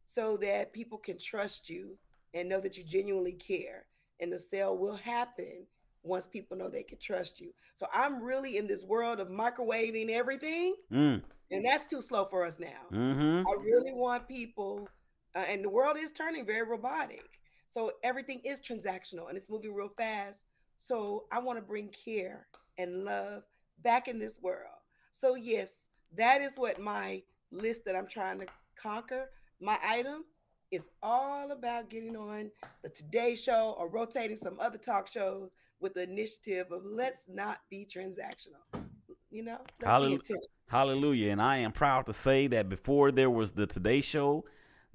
[0.05, 1.97] so that people can trust you
[2.33, 3.85] and know that you genuinely care.
[4.19, 5.65] And the sale will happen
[6.03, 7.51] once people know they can trust you.
[7.75, 11.21] So I'm really in this world of microwaving everything, Mm.
[11.51, 12.67] And that's too slow for us now.
[12.91, 13.47] Mm-hmm.
[13.47, 14.87] I really want people,
[15.35, 17.39] uh, and the world is turning very robotic.
[17.69, 20.43] So everything is transactional and it's moving real fast.
[20.77, 23.43] So I want to bring care and love
[23.83, 24.73] back in this world.
[25.13, 29.29] So, yes, that is what my list that I'm trying to conquer,
[29.59, 30.23] my item
[30.71, 32.51] is all about getting on
[32.83, 37.59] the Today Show or rotating some other talk shows with the initiative of let's not
[37.69, 38.83] be transactional.
[39.29, 40.15] You know, let's be Hallelujah.
[40.15, 40.47] intentional.
[40.67, 41.31] Hallelujah.
[41.31, 44.45] And I am proud to say that before there was the Today Show,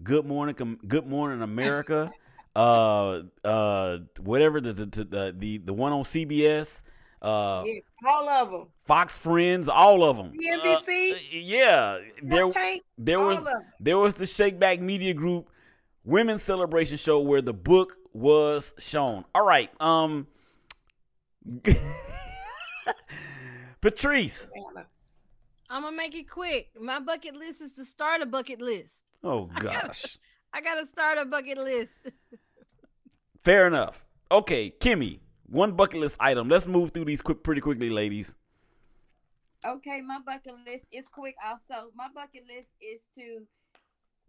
[0.02, 2.10] Good Morning, Good Morning America,
[2.56, 6.82] uh, uh, whatever the the, the the the one on CBS,
[7.22, 8.66] uh, Yes, all of them.
[8.84, 10.32] Fox Friends, all of them.
[10.32, 11.16] CNBC?
[11.30, 13.46] yeah, there Tank, there all was
[13.80, 15.48] there was the Shake Back Media Group
[16.04, 19.24] Women's Celebration Show where the book was shown.
[19.34, 20.26] All right, um,
[23.80, 24.48] Patrice.
[25.72, 26.68] I'm gonna make it quick.
[26.78, 29.04] My bucket list is to start a bucket list.
[29.24, 30.18] Oh gosh.
[30.52, 32.10] I gotta start a bucket list.
[33.44, 34.04] Fair enough.
[34.30, 36.50] Okay, Kimmy, one bucket list item.
[36.50, 38.34] Let's move through these quick, pretty quickly, ladies.
[39.66, 41.90] Okay, my bucket list is quick also.
[41.94, 43.46] My bucket list is to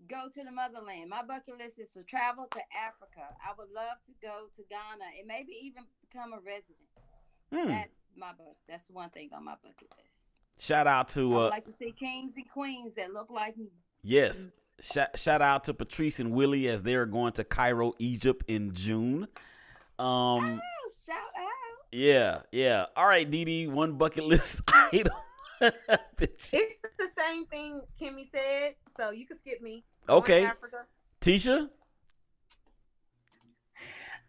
[0.07, 1.09] go to the motherland.
[1.09, 3.35] My bucket list is to travel to Africa.
[3.45, 6.87] I would love to go to Ghana and maybe even become a resident.
[7.51, 7.67] Hmm.
[7.67, 8.55] That's my bucket.
[8.69, 10.22] That's one thing on my bucket list.
[10.59, 13.67] Shout out I to uh, like to see kings and queens that look like me.
[14.03, 14.49] yes.
[14.81, 18.73] Shout, shout out to Patrice and Willie as they are going to Cairo, Egypt in
[18.73, 19.27] June.
[19.99, 20.59] Um, Oh,
[21.05, 21.77] shout out.
[21.91, 22.87] yeah, yeah.
[22.97, 25.13] All right, Dee Dee, one bucket list item.
[26.19, 29.83] It's the same thing Kimmy said, so you can skip me.
[30.09, 30.49] Okay.
[31.21, 31.69] Teshia.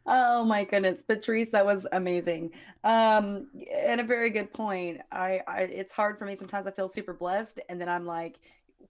[0.07, 2.51] Oh my goodness, Patrice, that was amazing.
[2.83, 5.01] Um, and a very good point.
[5.11, 6.67] I, I, it's hard for me sometimes.
[6.67, 8.39] I feel super blessed, and then I'm like,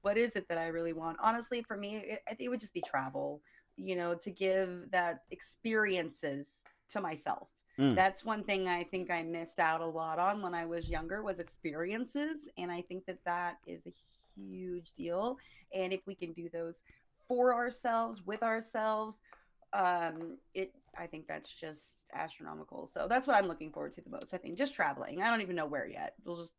[0.02, 1.18] what is it that I really want?
[1.22, 3.40] Honestly, for me, it, I think it would just be travel.
[3.76, 6.46] You know, to give that experiences
[6.90, 7.48] to myself.
[7.78, 7.96] Mm.
[7.96, 11.22] That's one thing I think I missed out a lot on when I was younger
[11.22, 13.92] was experiences, and I think that that is a
[14.36, 15.38] huge deal.
[15.72, 16.76] And if we can do those
[17.26, 19.18] for ourselves, with ourselves,
[19.74, 21.82] um it i think that's just
[22.14, 25.28] astronomical so that's what i'm looking forward to the most i think just traveling i
[25.28, 26.54] don't even know where yet we'll just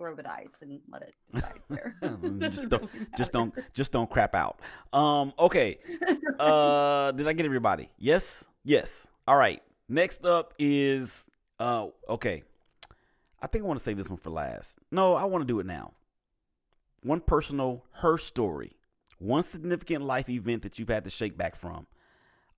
[0.00, 1.94] throw the dice and let it decide where
[2.50, 4.60] just don't, just don't, just don't crap out.
[4.92, 5.78] Um, okay.
[6.40, 7.90] Uh, did I get everybody?
[7.98, 9.06] Yes, yes.
[9.28, 9.62] All right.
[9.90, 11.26] Next up is
[11.58, 12.44] uh, okay.
[13.42, 14.78] I think I want to save this one for last.
[14.90, 15.92] No, I want to do it now.
[17.02, 18.72] One personal her story,
[19.18, 21.86] one significant life event that you've had to shake back from.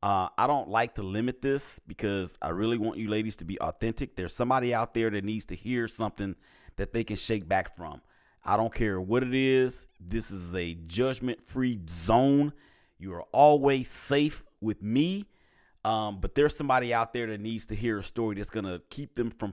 [0.02, 3.60] Uh, I don't like to limit this because I really want you ladies to be
[3.60, 4.16] authentic.
[4.16, 6.34] There's somebody out there that needs to hear something
[6.76, 8.00] that they can shake back from.
[8.44, 9.86] I don't care what it is.
[10.00, 12.52] This is a judgment free zone.
[12.98, 15.26] You are always safe with me.
[15.84, 18.80] Um, but there's somebody out there that needs to hear a story that's going to
[18.90, 19.52] keep them from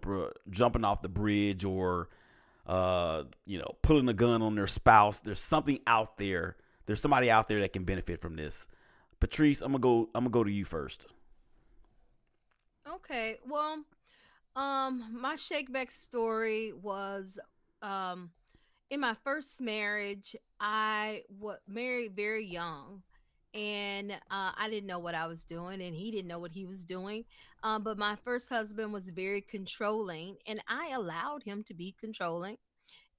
[0.49, 2.09] jumping off the bridge or,
[2.65, 5.21] uh, you know, pulling a gun on their spouse.
[5.21, 6.57] There's something out there.
[6.85, 8.67] There's somebody out there that can benefit from this.
[9.19, 10.09] Patrice, I'm gonna go.
[10.15, 11.07] I'm gonna go to you first.
[12.87, 13.37] Okay.
[13.47, 13.83] Well,
[14.55, 17.39] um, my shakeback story was
[17.81, 18.31] um
[18.89, 23.03] in my first marriage, I was married very young
[23.53, 26.65] and uh, I didn't know what I was doing, and he didn't know what he
[26.65, 27.25] was doing.
[27.63, 32.57] Um, but my first husband was very controlling, and I allowed him to be controlling.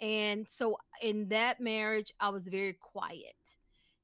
[0.01, 3.59] And so in that marriage, I was very quiet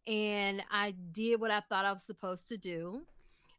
[0.07, 3.03] and I did what I thought I was supposed to do.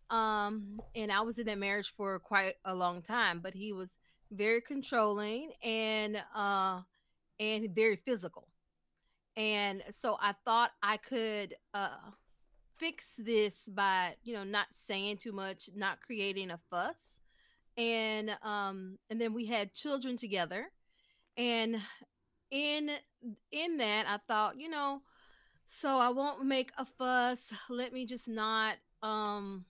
[0.10, 3.98] Um, and I was in that marriage for quite a long time, but he was
[4.32, 6.82] very controlling and uh
[7.40, 8.48] and very physical.
[9.36, 12.12] And so I thought I could uh
[12.78, 17.20] fix this by, you know, not saying too much, not creating a fuss.
[17.78, 20.66] And um and then we had children together.
[21.38, 21.78] And
[22.52, 22.92] in
[23.52, 25.02] in that I thought, you know,
[25.70, 27.52] so I won't make a fuss.
[27.70, 29.66] Let me just not um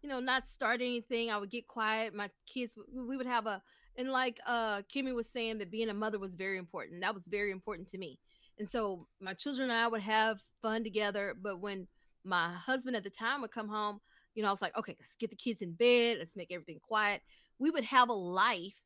[0.00, 1.30] you know, not start anything.
[1.30, 2.14] I would get quiet.
[2.14, 3.60] My kids we would have a
[3.96, 7.02] and like uh Kimmy was saying that being a mother was very important.
[7.02, 8.18] That was very important to me.
[8.58, 11.88] And so my children and I would have fun together, but when
[12.24, 14.00] my husband at the time would come home,
[14.36, 16.78] you know, I was like, okay, let's get the kids in bed, let's make everything
[16.80, 17.22] quiet.
[17.58, 18.76] We would have a life,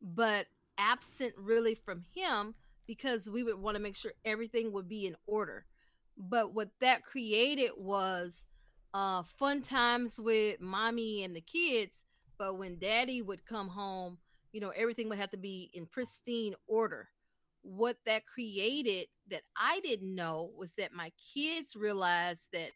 [0.00, 0.46] but
[0.76, 2.54] absent really from him
[2.86, 5.66] because we would want to make sure everything would be in order.
[6.16, 8.44] But what that created was
[8.94, 12.04] uh fun times with mommy and the kids,
[12.38, 14.18] but when daddy would come home,
[14.52, 17.08] you know, everything would have to be in pristine order.
[17.62, 22.72] What that created that I didn't know was that my kids realized that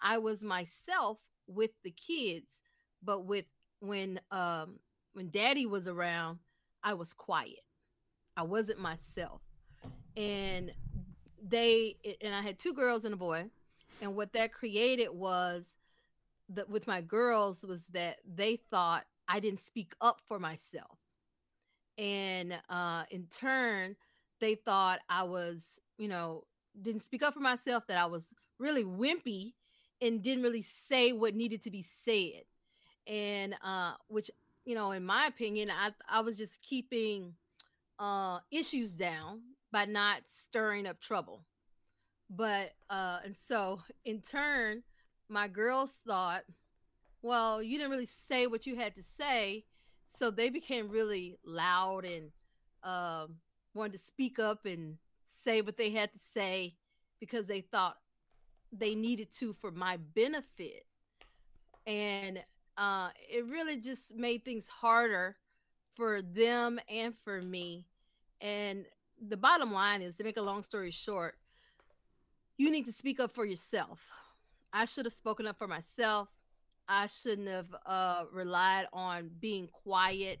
[0.00, 2.62] I was myself with the kids,
[3.02, 3.46] but with
[3.80, 4.78] when um
[5.12, 6.38] when daddy was around,
[6.82, 7.64] I was quiet.
[8.36, 9.42] I wasn't myself.
[10.18, 10.72] And
[11.48, 13.46] they and I had two girls and a boy.
[14.02, 15.76] And what that created was
[16.50, 20.98] that with my girls was that they thought I didn't speak up for myself.
[21.96, 23.94] And uh in turn,
[24.40, 26.44] they thought I was, you know,
[26.80, 29.52] didn't speak up for myself, that I was really wimpy
[30.02, 32.42] and didn't really say what needed to be said.
[33.06, 34.32] And uh which,
[34.64, 37.34] you know, in my opinion, I I was just keeping
[38.00, 39.42] uh issues down
[39.72, 41.44] by not stirring up trouble.
[42.30, 44.82] But uh and so in turn,
[45.28, 46.44] my girls thought,
[47.22, 49.64] well, you didn't really say what you had to say,
[50.08, 52.30] so they became really loud and
[52.82, 53.36] um
[53.74, 56.74] wanted to speak up and say what they had to say
[57.20, 57.96] because they thought
[58.72, 60.84] they needed to for my benefit.
[61.86, 62.42] And
[62.76, 65.36] uh, it really just made things harder
[65.96, 67.86] for them and for me.
[68.40, 68.84] And
[69.26, 71.36] the bottom line is to make a long story short,
[72.56, 74.10] you need to speak up for yourself.
[74.72, 76.28] I should have spoken up for myself.
[76.88, 80.40] I shouldn't have uh, relied on being quiet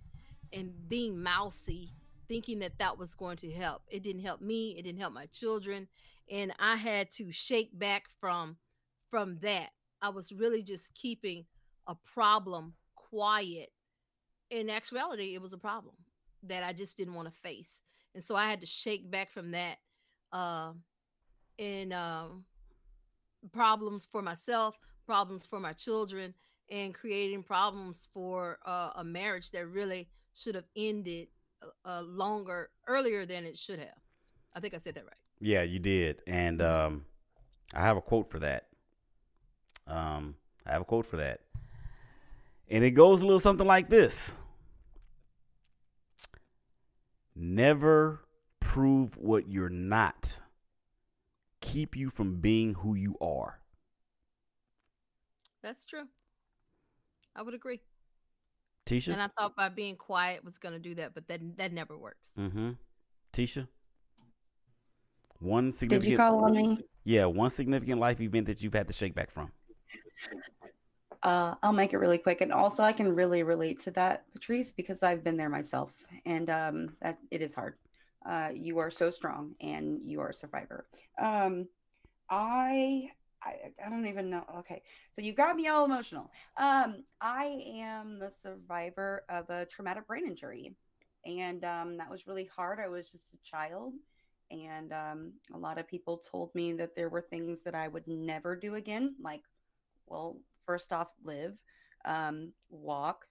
[0.52, 1.92] and being mousy
[2.28, 3.82] thinking that that was going to help.
[3.88, 5.88] It didn't help me, it didn't help my children,
[6.30, 8.56] and I had to shake back from
[9.10, 9.70] from that.
[10.02, 11.46] I was really just keeping
[11.86, 13.72] a problem quiet.
[14.50, 15.94] In actuality, it was a problem
[16.42, 17.82] that I just didn't want to face.
[18.14, 19.78] And so I had to shake back from that
[20.32, 20.72] uh
[21.58, 22.44] and um
[23.52, 26.34] problems for myself, problems for my children,
[26.70, 31.28] and creating problems for uh, a marriage that really should have ended
[31.84, 33.98] uh, longer earlier than it should have.
[34.54, 35.14] I think I said that right.
[35.40, 36.22] Yeah, you did.
[36.26, 37.04] And um,
[37.74, 38.66] I have a quote for that.
[39.86, 40.36] Um,
[40.66, 41.40] I have a quote for that.
[42.68, 44.40] And it goes a little something like this
[47.40, 48.24] Never
[48.58, 50.40] prove what you're not,
[51.60, 53.60] keep you from being who you are.
[55.62, 56.08] That's true.
[57.36, 57.80] I would agree.
[58.86, 59.12] Teshia?
[59.12, 61.96] And I thought by being quiet was going to do that, but that that never
[61.96, 62.32] works.
[62.36, 62.70] Mm-hmm.
[63.32, 63.68] Teshia?
[65.38, 66.04] One significant.
[66.04, 66.78] Did you call on me?
[67.04, 69.52] Yeah, one significant life event that you've had to shake back from.
[71.22, 74.72] Uh, I'll make it really quick, and also I can really relate to that, Patrice,
[74.72, 75.92] because I've been there myself,
[76.24, 77.74] and um, that it is hard.
[78.28, 80.86] Uh, you are so strong, and you are a survivor.
[81.20, 81.66] Um,
[82.30, 83.10] I
[83.42, 84.44] I, I don't even know.
[84.58, 84.82] Okay.
[85.14, 86.30] So you got me all emotional.
[86.56, 90.74] Um, I am the survivor of a traumatic brain injury.
[91.24, 92.80] And um, that was really hard.
[92.80, 93.94] I was just a child.
[94.50, 98.06] And um, a lot of people told me that there were things that I would
[98.06, 99.14] never do again.
[99.22, 99.42] Like,
[100.06, 100.38] well,
[100.68, 101.56] first off, live,
[102.04, 103.24] um, walk,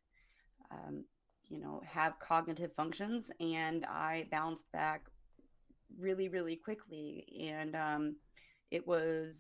[0.71, 1.05] um,
[1.49, 3.25] you know, have cognitive functions.
[3.39, 5.01] And I bounced back
[5.99, 7.25] really, really quickly.
[7.47, 8.15] And um,
[8.71, 9.35] it was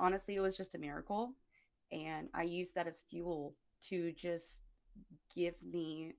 [0.00, 1.34] honestly, it was just a miracle.
[1.92, 3.54] And I used that as fuel
[3.90, 4.62] to just
[5.34, 6.14] give me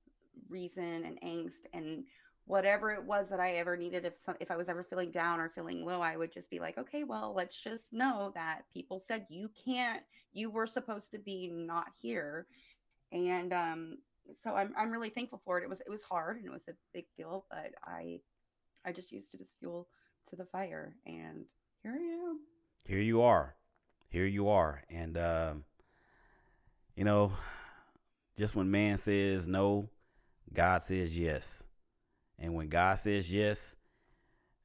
[0.50, 2.04] reason and angst and
[2.48, 4.06] whatever it was that I ever needed.
[4.06, 6.60] If some, if I was ever feeling down or feeling low, I would just be
[6.60, 10.02] like, okay, well, let's just know that people said you can't,
[10.34, 12.48] you were supposed to be not here.
[13.12, 13.98] And um,
[14.44, 15.64] so I'm, I'm really thankful for it.
[15.64, 18.20] It was, it was hard and it was a big deal, but I,
[18.86, 19.88] I just used it as fuel
[20.30, 20.96] to the fire.
[21.06, 21.46] And
[21.84, 22.40] here I am
[22.88, 23.54] here you are.
[24.10, 24.82] Here you are.
[24.90, 25.54] And, uh,
[26.96, 27.34] you know,
[28.38, 29.90] just when man says no,
[30.54, 31.66] God says yes.
[32.40, 33.76] And when God says yes,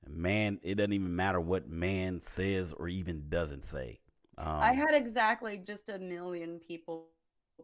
[0.06, 4.00] man, it doesn't even matter what man says or even doesn't say.
[4.38, 7.06] Um, I had exactly just a million people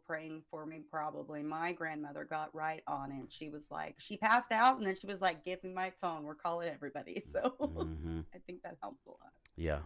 [0.07, 4.53] praying for me probably my grandmother got right on it she was like she passed
[4.53, 8.21] out and then she was like give me my phone we're calling everybody so mm-hmm.
[8.33, 9.81] i think that helps a lot yeah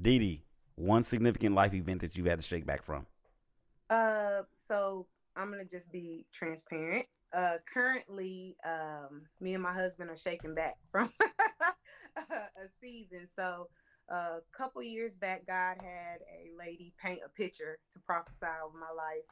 [0.00, 0.42] Dee Dee,
[0.74, 3.06] one significant life event that you've had to shake back from.
[3.88, 5.06] Uh, so
[5.36, 7.06] I'm gonna just be transparent.
[7.36, 11.12] Uh, currently, um, me and my husband are shaking back from
[12.16, 13.28] a season.
[13.36, 13.68] So,
[14.08, 18.78] a uh, couple years back, God had a lady paint a picture to prophesy over
[18.78, 19.26] my life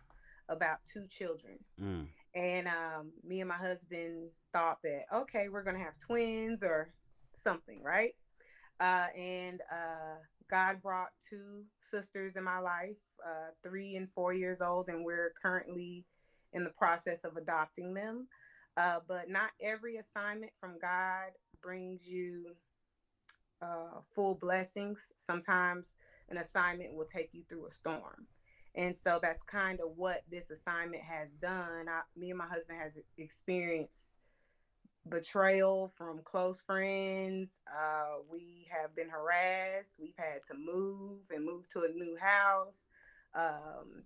[0.51, 1.59] about two children.
[1.81, 2.09] Mm.
[2.35, 6.93] And um, me and my husband thought that, okay, we're going to have twins or
[7.43, 8.14] something, right?
[8.81, 10.18] Uh, and uh,
[10.51, 15.32] God brought two sisters in my life, uh, three and four years old, and we're
[15.40, 16.05] currently
[16.55, 18.28] in the process of adopting them.
[18.76, 21.31] Uh, but not every assignment from God
[21.62, 22.56] brings you
[23.62, 24.98] uh, full blessings.
[25.24, 25.94] Sometimes
[26.28, 28.26] an assignment will take you through a storm.
[28.74, 31.89] And so that's kind of what this assignment has done.
[31.89, 34.16] I, me and my husband has experienced
[35.09, 37.51] betrayal from close friends.
[37.68, 39.98] Uh, we have been harassed.
[40.01, 42.86] We've had to move and move to a new house.
[43.35, 44.05] Um,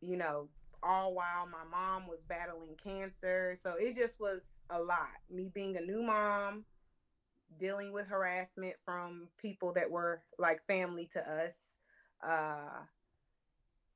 [0.00, 0.48] you know,
[0.82, 3.56] all while my mom was battling cancer.
[3.60, 5.08] So it just was a lot.
[5.30, 6.64] Me being a new mom,
[7.58, 11.54] dealing with harassment from people that were like family to us,
[12.26, 12.82] uh,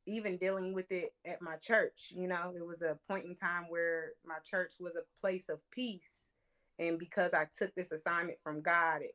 [0.06, 2.12] even dealing with it at my church.
[2.14, 5.60] You know, it was a point in time where my church was a place of
[5.70, 6.30] peace.
[6.78, 9.14] And because I took this assignment from God, it,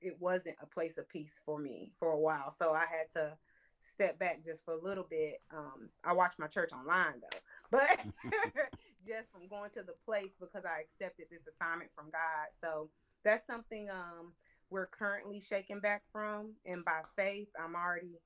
[0.00, 2.50] it wasn't a place of peace for me for a while.
[2.50, 3.36] So I had to
[3.92, 5.40] step back just for a little bit.
[5.52, 7.38] Um, I watch my church online though,
[7.70, 8.00] but
[9.06, 12.48] just from going to the place because I accepted this assignment from God.
[12.60, 12.88] So
[13.24, 14.32] that's something um,
[14.70, 18.18] we're currently shaking back from, and by faith, I'm already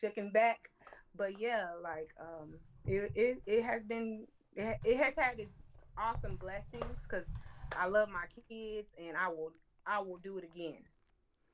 [0.00, 0.70] shaking back.
[1.16, 2.54] But yeah, like um,
[2.86, 4.26] it, it, it has been
[4.56, 5.52] it, it has had its
[5.96, 7.26] awesome blessings because
[7.78, 9.52] I love my kids and I will
[9.86, 10.82] I will do it again.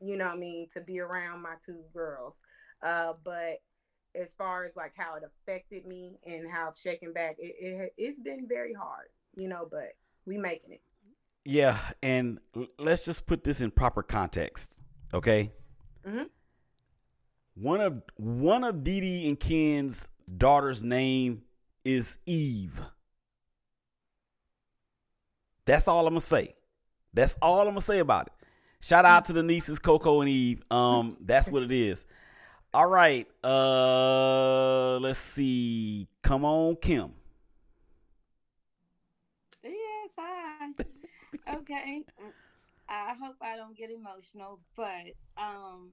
[0.00, 0.68] You know what I mean?
[0.74, 2.40] To be around my two girls.
[2.82, 3.62] Uh, but
[4.15, 7.94] as far as like how it affected me and how I've shaken back, it, it
[7.97, 9.94] it's been very hard, you know, but
[10.27, 10.82] we making it.
[11.44, 12.39] Yeah, and
[12.78, 14.77] let's just put this in proper context,
[15.15, 15.52] okay?
[16.07, 16.24] Mm-hmm.
[17.55, 21.43] One of one of Dee Dee and Ken's daughter's name
[21.85, 22.81] is Eve.
[25.66, 26.55] That's all I'm gonna say.
[27.15, 28.32] That's all I'm gonna say about it.
[28.81, 30.62] Shout out to the nieces Coco and Eve.
[30.70, 32.07] Um, that's what it is.
[32.72, 33.26] All right.
[33.42, 36.06] Uh, let's see.
[36.22, 37.12] Come on, Kim.
[39.64, 40.68] Yes, hi.
[41.56, 42.05] okay.
[42.88, 45.92] I hope I don't get emotional, but um,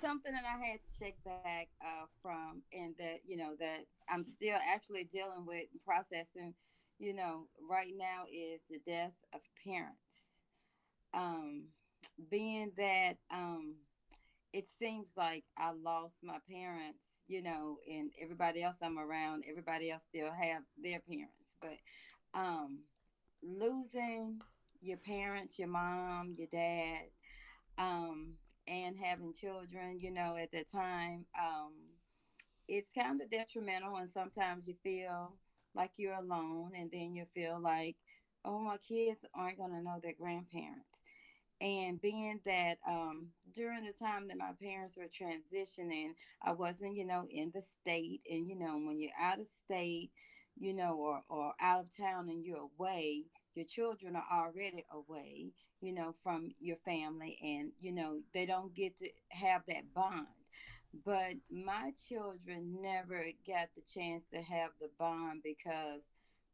[0.00, 4.24] something that I had to shake back uh, from, and that you know that I'm
[4.24, 6.54] still actually dealing with and processing,
[6.98, 10.26] you know, right now is the death of parents.
[11.14, 11.66] Um,
[12.28, 13.76] being that um,
[14.52, 19.90] it seems like I lost my parents, you know, and everybody else I'm around, everybody
[19.90, 21.76] else still have their parents, but
[22.34, 22.80] um,
[23.42, 24.40] losing
[24.80, 27.02] your parents, your mom, your dad,
[27.76, 28.34] um,
[28.66, 31.72] and having children, you know, at that time, um,
[32.68, 33.96] it's kind of detrimental.
[33.96, 35.34] And sometimes you feel
[35.74, 37.96] like you're alone, and then you feel like,
[38.44, 41.02] oh, my kids aren't going to know their grandparents.
[41.60, 46.10] And being that um, during the time that my parents were transitioning,
[46.42, 48.20] I wasn't, you know, in the state.
[48.30, 50.10] And, you know, when you're out of state,
[50.56, 53.24] you know, or, or out of town and you're away,
[53.54, 58.74] your children are already away, you know, from your family, and you know they don't
[58.74, 60.26] get to have that bond.
[61.04, 66.02] But my children never got the chance to have the bond because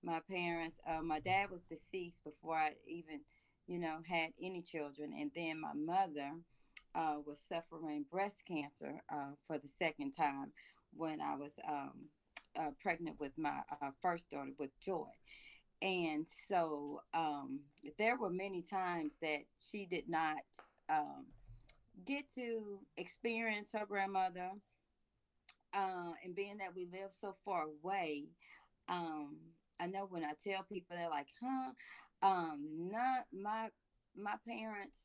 [0.02, 3.20] my parents, uh, my dad was deceased before I even,
[3.66, 6.32] you know, had any children, and then my mother
[6.94, 10.52] uh, was suffering breast cancer uh, for the second time
[10.96, 11.92] when I was um,
[12.58, 15.08] uh, pregnant with my uh, first daughter with Joy.
[15.82, 17.60] And so um,
[17.98, 20.38] there were many times that she did not
[20.88, 21.26] um,
[22.06, 24.50] get to experience her grandmother
[25.74, 28.24] uh, and being that we live so far away
[28.88, 29.36] um,
[29.80, 31.70] i know when i tell people they're like huh
[32.24, 33.68] um, not my
[34.16, 34.96] my parents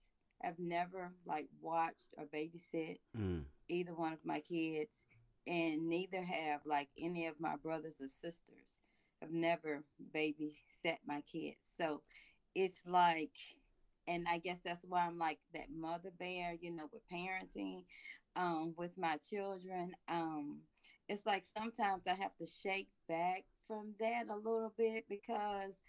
[0.42, 3.44] have never like watched or babysit mm.
[3.68, 5.04] either one of my kids
[5.46, 8.80] and neither have like any of my brothers or sisters
[9.22, 9.84] have never
[10.16, 11.74] babysat my kids.
[11.78, 12.02] So
[12.56, 13.32] it's like,
[14.08, 17.84] and I guess that's why I'm like that mother bear, you know, with parenting,
[18.38, 19.92] um, with my children.
[20.08, 20.60] Um,
[21.10, 25.80] it's like sometimes I have to shake back from that a little bit because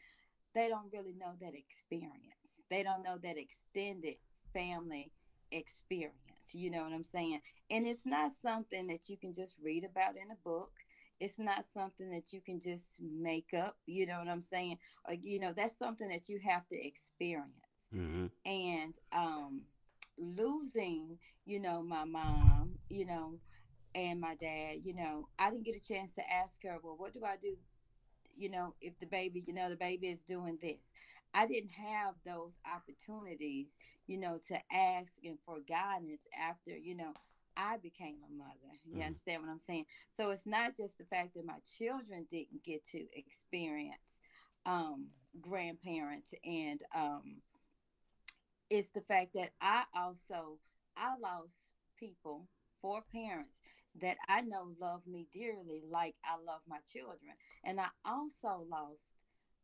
[0.55, 2.59] they don't really know that experience.
[2.71, 4.17] They don't know that extended
[4.53, 5.13] family
[5.53, 6.17] experience.
[6.53, 7.41] You know what I'm saying?
[7.71, 10.73] And it's not something that you can just read about in a book
[11.21, 15.15] it's not something that you can just make up you know what i'm saying or,
[15.15, 17.51] you know that's something that you have to experience
[17.95, 18.27] mm-hmm.
[18.47, 19.61] and um
[20.19, 23.35] losing you know my mom you know
[23.95, 27.13] and my dad you know i didn't get a chance to ask her well what
[27.13, 27.55] do i do
[28.41, 30.91] you know if the baby you know the baby is doing this
[31.35, 33.77] i didn't have those opportunities
[34.07, 37.13] you know to ask and for guidance after you know
[37.57, 38.79] I became a mother.
[38.85, 39.07] You mm-hmm.
[39.07, 39.87] understand what I'm saying?
[40.17, 44.21] So it's not just the fact that my children didn't get to experience
[44.65, 45.09] um,
[45.41, 47.43] grandparents, and um,
[48.71, 50.59] it's the fact that I also
[50.97, 51.53] I lost
[51.99, 52.47] people
[52.81, 53.61] for parents
[54.01, 57.33] that I know love me dearly, like I love my children,
[57.65, 59.01] and I also lost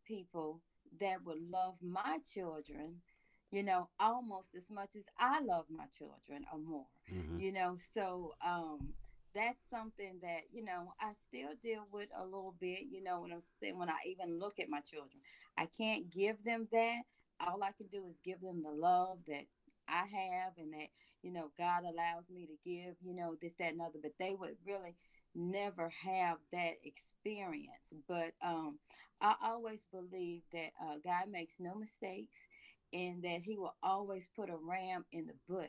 [0.07, 0.61] people
[1.01, 3.03] that would love my children
[3.51, 7.39] you know, almost as much as I love my children or more, mm-hmm.
[7.39, 7.77] you know.
[7.95, 8.93] So um,
[9.35, 12.81] that's something that you know I still deal with a little bit.
[12.91, 15.21] You know, when I'm saying when I even look at my children,
[15.57, 17.03] I can't give them that.
[17.41, 19.45] All I can do is give them the love that
[19.89, 20.89] I have, and that
[21.23, 22.95] you know God allows me to give.
[23.03, 23.99] You know this, that, and other.
[24.03, 24.97] But they would really
[25.35, 27.93] never have that experience.
[28.09, 28.79] But um,
[29.21, 32.37] I always believe that uh, God makes no mistakes,
[32.93, 35.69] and that He will always put a ram in the bush.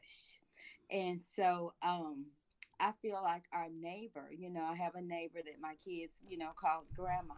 [0.90, 2.26] And so um,
[2.80, 6.38] I feel like our neighbor, you know, I have a neighbor that my kids, you
[6.38, 7.34] know, called grandma.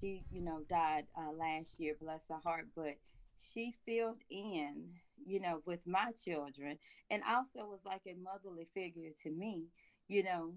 [0.00, 2.96] She, you know, died uh, last year, bless her heart, but
[3.38, 4.90] she filled in,
[5.24, 6.78] you know, with my children
[7.10, 9.66] and also was like a motherly figure to me,
[10.08, 10.54] you know.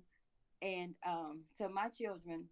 [0.61, 2.47] And um, so my children,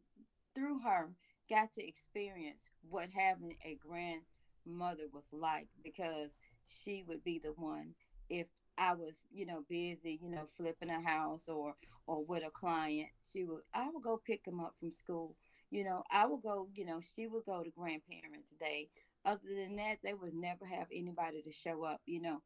[0.55, 1.09] through her,
[1.49, 2.59] got to experience
[2.89, 6.37] what having a grandmother was like because
[6.67, 7.93] she would be the one
[8.29, 8.47] if
[8.77, 11.75] I was, you know, busy, you know, flipping a house or
[12.05, 15.35] or with a client, she would I would go pick them up from school.
[15.69, 18.89] You know, I would go, you know, she would go to grandparents' day.
[19.26, 22.41] Other than that, they would never have anybody to show up, you know,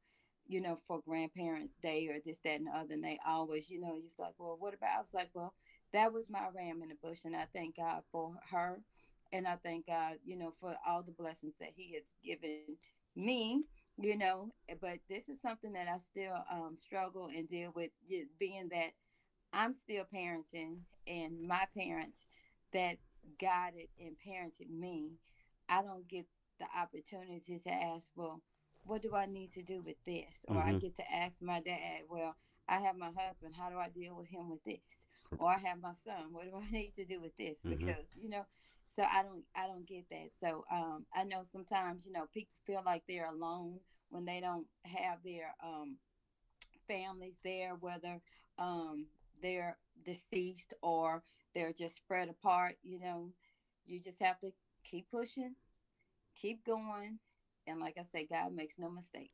[0.48, 2.94] you know, for grandparents' day or this, that, and the other.
[2.94, 4.98] And they always, you know, it's like, well, what about?
[4.98, 5.54] I was like, well,
[5.94, 8.82] that was my ram in the bush, and I thank God for her,
[9.32, 12.78] and I thank God, you know, for all the blessings that He has given
[13.16, 13.64] me
[13.98, 14.50] you know
[14.80, 17.92] but this is something that i still um, struggle and deal with
[18.40, 18.92] being that
[19.54, 20.78] i'm still parenting
[21.08, 22.28] and my parents
[22.74, 22.98] that
[23.40, 25.12] guided and parented me
[25.70, 26.26] i don't get
[26.62, 28.42] the opportunity to ask well
[28.84, 30.46] what do i need to do with this?
[30.48, 30.76] Or mm-hmm.
[30.76, 32.36] i get to ask my dad well
[32.68, 33.56] i have my husband.
[33.58, 34.80] How do i deal with him with this?
[35.38, 36.32] Or i have my son.
[36.32, 37.60] What do i need to do with this?
[37.60, 37.86] Mm-hmm.
[37.86, 38.46] because you know
[38.96, 40.30] so i don't i don't get that.
[40.40, 43.80] So um, i know sometimes you know people feel like they're alone
[44.10, 45.98] when they don't have their um,
[46.88, 48.22] families there whether
[48.58, 49.06] um,
[49.42, 51.24] they're deceased or
[51.56, 53.30] they're just spread apart you know.
[53.88, 54.52] You just have to
[54.84, 55.56] keep pushing
[56.42, 57.20] keep going.
[57.68, 59.34] And like i say god makes no mistakes.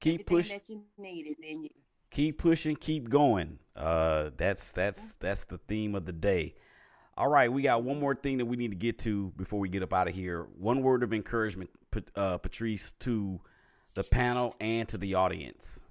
[0.00, 1.70] Keep pushing that you need is in you.
[2.10, 3.58] Keep pushing keep going.
[3.76, 6.54] Uh that's that's that's the theme of the day.
[7.16, 9.68] All right, we got one more thing that we need to get to before we
[9.68, 10.46] get up out of here.
[10.56, 11.68] One word of encouragement,
[12.14, 13.40] uh, Patrice, to
[13.94, 15.84] the panel and to the audience.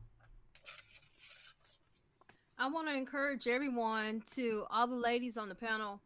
[2.57, 5.99] I want to encourage everyone to all the ladies on the panel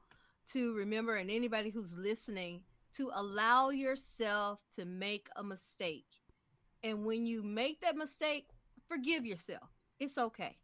[0.53, 2.61] to remember, and anybody who's listening,
[2.97, 6.21] to allow yourself to make a mistake.
[6.83, 8.47] And when you make that mistake,
[8.87, 9.69] forgive yourself.
[9.99, 10.57] It's okay.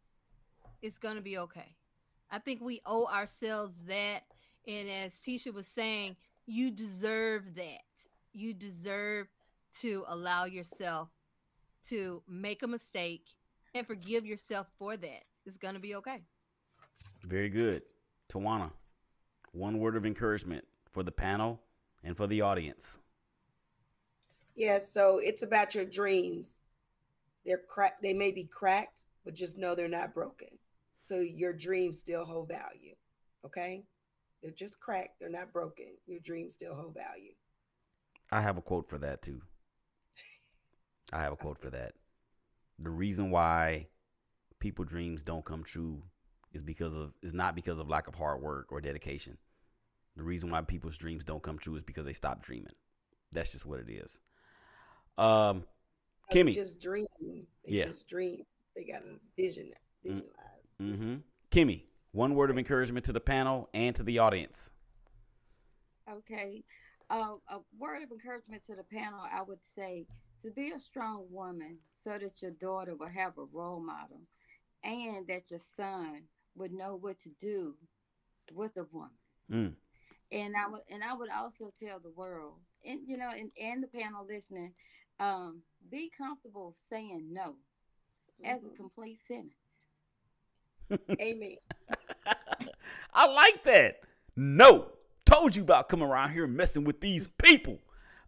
[0.82, 1.76] It's going to be okay.
[2.30, 4.24] I think we owe ourselves that
[4.68, 8.06] and as Teshia was saying, you deserve that.
[8.34, 9.28] You deserve
[9.80, 11.08] to allow yourself
[11.88, 13.24] to make a mistake
[13.74, 15.24] and forgive yourself for that.
[15.46, 16.20] It's going to be okay.
[17.24, 17.82] Very good.
[18.28, 18.70] Twanna,
[19.52, 21.60] one word of encouragement for the panel
[22.04, 22.98] and for the audience.
[24.54, 26.60] Yeah, so it's about your dreams.
[27.46, 30.48] They're cracked, they may be cracked, but just know they're not broken.
[31.00, 32.94] So your dreams still hold value.
[33.44, 33.84] Okay?
[34.42, 35.18] They're just cracked.
[35.20, 35.86] They're not broken.
[36.06, 37.32] Your dreams still hold value.
[38.30, 39.40] I have a quote for that too.
[41.12, 41.92] I have a quote for that.
[42.78, 43.88] The reason why
[44.60, 46.02] people dreams don't come true
[46.52, 49.38] is because of is not because of lack of hard work or dedication.
[50.18, 52.74] The reason why people's dreams don't come true is because they stop dreaming.
[53.30, 54.18] That's just what it is.
[55.16, 55.64] Um,
[56.32, 57.06] Kimmy, they just dream.
[57.20, 57.84] They yeah.
[57.84, 58.42] just dream.
[58.74, 59.70] They got a vision.
[60.02, 60.26] Visualize.
[60.82, 61.16] Mm-hmm.
[61.52, 64.70] Kimmy, one word of encouragement to the panel and to the audience.
[66.10, 66.64] Okay.
[67.10, 70.04] Uh, a word of encouragement to the panel, I would say
[70.42, 74.22] to be a strong woman so that your daughter will have a role model
[74.82, 76.22] and that your son
[76.56, 77.76] would know what to do
[78.52, 79.10] with a woman.
[79.50, 79.74] Mm.
[80.30, 83.82] And I would and I would also tell the world and you know and, and
[83.82, 84.72] the panel listening,
[85.20, 87.54] um, be comfortable saying no
[88.44, 88.46] mm-hmm.
[88.46, 88.76] as a mm-hmm.
[88.76, 89.84] complete sentence.
[91.20, 91.56] Amen.
[93.14, 94.00] I like that.
[94.36, 94.92] No.
[95.26, 97.78] Told you about coming around here messing with these people.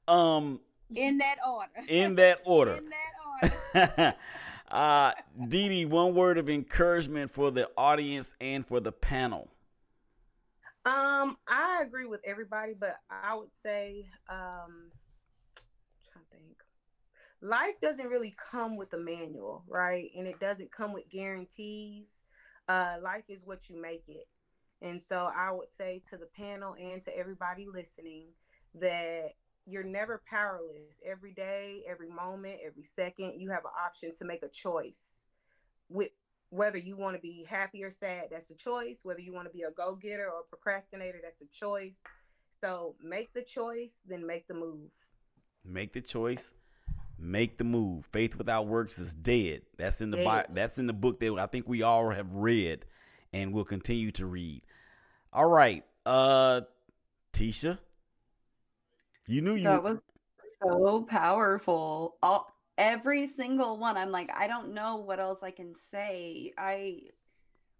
[0.06, 0.60] Um
[0.94, 1.70] in that order.
[1.88, 2.74] In that order.
[2.74, 4.16] in that order.
[4.70, 5.12] uh
[5.48, 9.48] Dee Dee, one word of encouragement for the audience and for the panel.
[10.86, 14.90] Um, I agree with everybody, but I would say um
[16.10, 16.56] trying to think.
[17.42, 20.10] Life doesn't really come with a manual, right?
[20.16, 22.20] And it doesn't come with guarantees
[22.70, 24.28] uh, life is what you make it.
[24.80, 28.28] And so I would say to the panel and to everybody listening
[28.76, 29.30] that
[29.66, 31.00] you're never powerless.
[31.04, 35.24] Every day, every moment, every second, you have an option to make a choice
[35.88, 36.12] with
[36.50, 39.00] whether you want to be happy or sad, that's a choice.
[39.02, 41.96] Whether you want to be a go getter or a procrastinator, that's a choice.
[42.60, 44.90] So make the choice, then make the move.
[45.64, 46.52] Make the choice,
[47.18, 48.06] make the move.
[48.12, 49.62] Faith without works is dead.
[49.78, 52.84] That's in the Bi- that's in the book that I think we all have read
[53.32, 54.62] and will continue to read.
[55.32, 56.62] All right, uh,
[57.32, 57.78] Teshia,
[59.26, 59.68] you knew you.
[59.68, 59.98] That was
[60.62, 62.16] so powerful.
[62.22, 63.96] All every single one.
[63.96, 66.52] I'm like, I don't know what else I can say.
[66.58, 67.00] I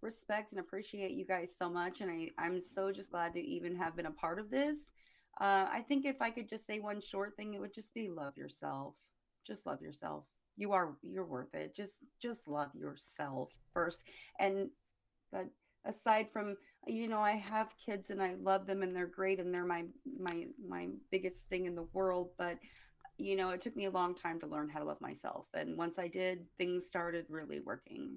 [0.03, 3.77] respect and appreciate you guys so much, and I I'm so just glad to even
[3.77, 4.77] have been a part of this.
[5.41, 8.09] Uh, I think if I could just say one short thing, it would just be
[8.09, 8.95] love yourself.
[9.47, 10.25] Just love yourself.
[10.57, 11.75] You are you're worth it.
[11.75, 13.99] Just just love yourself first.
[14.39, 14.71] And
[15.33, 15.47] that
[15.87, 16.57] aside from
[16.87, 19.85] you know, I have kids and I love them and they're great and they're my
[20.19, 22.59] my my biggest thing in the world, but
[23.21, 25.47] you know, it took me a long time to learn how to love myself.
[25.55, 28.17] And once I did, things started really working.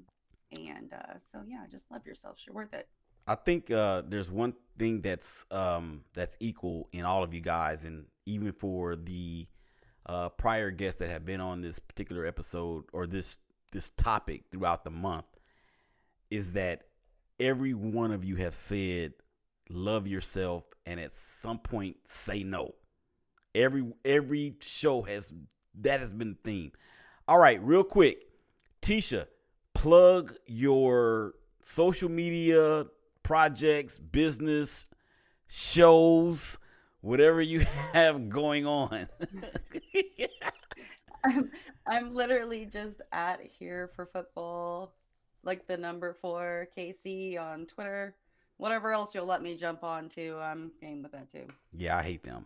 [0.51, 2.37] And uh, so yeah, just love yourself.
[2.45, 2.87] You're worth it.
[3.27, 7.85] I think uh, there's one thing that's um, that's equal in all of you guys,
[7.85, 9.47] and even for the
[10.05, 13.37] uh, prior guests that have been on this particular episode or this
[13.71, 15.25] this topic throughout the month,
[16.31, 16.83] is that
[17.39, 19.13] every one of you have said
[19.69, 22.75] love yourself, and at some point say no.
[23.55, 25.33] Every every show has
[25.81, 26.71] that has been the theme.
[27.27, 28.27] All right, real quick,
[28.81, 29.27] Teshia,
[29.73, 32.85] plug your social media
[33.23, 34.85] projects, business,
[35.47, 36.57] shows,
[37.01, 37.59] whatever you
[37.93, 39.07] have going on.
[41.23, 41.51] I'm,
[41.87, 44.93] I'm literally just at here for football,
[45.43, 48.15] like the number four KC on Twitter.
[48.57, 51.47] Whatever else you'll let me jump on to, I'm game with that too.
[51.73, 52.45] Yeah, I hate them.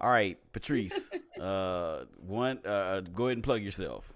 [0.00, 1.10] All right, Patrice,
[1.40, 4.12] uh, one, uh, go ahead and plug yourself.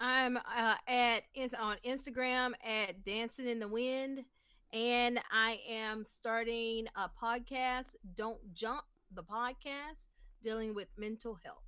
[0.00, 1.24] I'm uh, at
[1.58, 4.24] on Instagram at Dancing in the Wind,
[4.72, 7.96] and I am starting a podcast.
[8.14, 8.82] Don't jump
[9.14, 10.08] the podcast
[10.42, 11.62] dealing with mental health.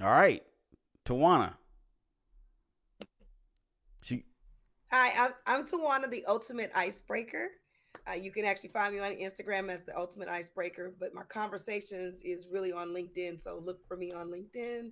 [0.00, 0.42] All right,
[1.04, 1.54] Twanna.
[4.02, 4.24] She.
[4.94, 7.48] Hi, I'm I'm Twanna, the ultimate icebreaker.
[8.06, 12.20] Uh, you can actually find me on Instagram as the ultimate icebreaker, but my conversations
[12.22, 13.42] is really on LinkedIn.
[13.42, 14.90] So look for me on LinkedIn,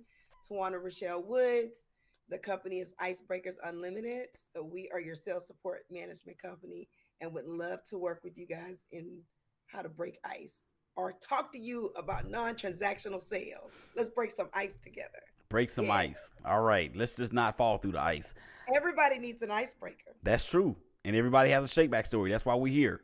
[0.49, 1.85] Twanna Rochelle Woods.
[2.29, 4.29] The company is Icebreakers Unlimited.
[4.33, 6.87] So we are your sales support management company
[7.19, 9.19] and would love to work with you guys in
[9.67, 10.63] how to break ice
[10.95, 13.71] or talk to you about non-transactional sales.
[13.95, 15.21] Let's break some ice together.
[15.49, 15.93] Break some yeah.
[15.93, 16.31] ice.
[16.43, 16.91] All right.
[16.95, 18.33] Let's just not fall through the ice.
[18.73, 20.15] Everybody needs an icebreaker.
[20.23, 20.75] That's true.
[21.03, 22.31] And everybody has a shakeback story.
[22.31, 23.01] That's why we're here.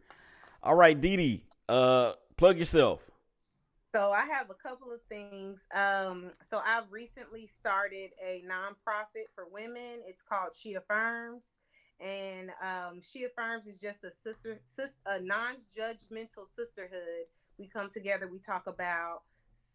[0.63, 3.01] All right, Dee Dee, uh, plug yourself.
[3.95, 5.61] So I have a couple of things.
[5.73, 10.01] Um, so I've recently started a nonprofit for women.
[10.05, 11.45] It's called She Affirms,
[11.99, 17.25] and um, She Affirms is just a sister, sis, a non-judgmental sisterhood.
[17.57, 18.27] We come together.
[18.27, 19.21] We talk about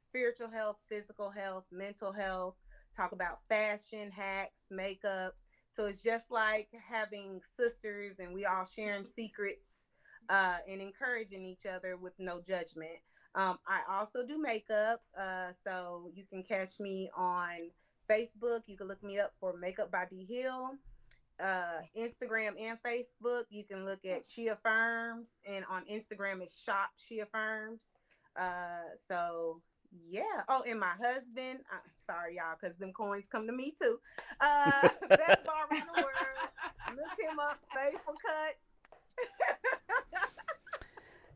[0.09, 2.55] spiritual health, physical health, mental health.
[2.97, 5.35] Talk about fashion hacks, makeup.
[5.75, 9.67] So it's just like having sisters, and we all sharing secrets
[10.29, 13.01] uh, and encouraging each other with no judgment.
[13.35, 17.71] Um, I also do makeup, uh, so you can catch me on
[18.09, 18.61] Facebook.
[18.67, 20.73] You can look me up for Makeup by D Hill.
[21.43, 26.91] Uh, Instagram and Facebook, you can look at She Affirms, and on Instagram it's Shop
[26.97, 27.85] She Affirms.
[28.39, 29.63] Uh, so
[30.09, 30.43] yeah.
[30.49, 31.61] Oh, and my husband.
[31.71, 33.99] I'm sorry, y'all, because them coins come to me too.
[34.41, 36.97] Uh, best barber in the world.
[36.97, 37.59] Look him up.
[37.75, 38.73] Faithful cuts.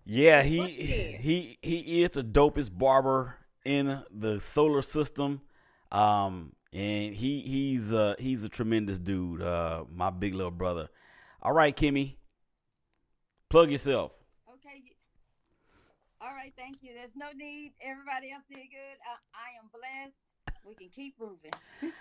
[0.04, 0.68] Yeah, he
[1.20, 5.40] he he is the dopest barber in the solar system.
[5.90, 9.42] Um, and he he's uh he's a tremendous dude.
[9.42, 10.88] Uh, my big little brother.
[11.42, 12.14] All right, Kimmy,
[13.48, 14.12] plug yourself.
[16.56, 16.92] Thank you.
[16.94, 17.72] There's no need.
[17.80, 18.96] Everybody else did good.
[19.04, 20.18] I, I am blessed.
[20.64, 21.52] We can keep moving.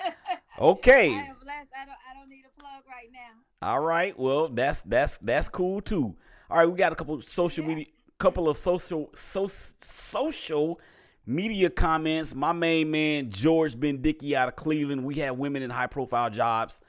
[0.59, 1.13] okay.
[1.13, 1.69] I am blessed.
[1.79, 3.67] I don't I don't need a plug right now.
[3.67, 4.17] All right.
[4.17, 6.15] Well, that's that's that's cool too.
[6.49, 7.69] All right, we got a couple social yeah.
[7.69, 7.85] media
[8.17, 10.79] couple of social so, social
[11.25, 12.33] media comments.
[12.33, 15.03] My main man George Bendicky out of Cleveland.
[15.03, 16.81] We have women in high profile jobs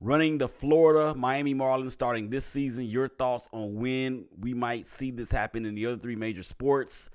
[0.00, 2.84] running the Florida Miami Marlins starting this season.
[2.86, 7.10] Your thoughts on when we might see this happen in the other three major sports?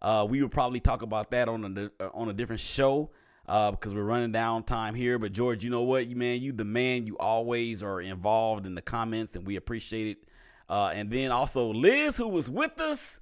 [0.00, 3.10] Uh, we will probably talk about that on a on a different show
[3.46, 5.18] uh, because we're running down time here.
[5.18, 7.06] But George, you know what, you man, you the man.
[7.06, 10.24] You always are involved in the comments, and we appreciate it.
[10.68, 13.20] Uh, and then also Liz, who was with us,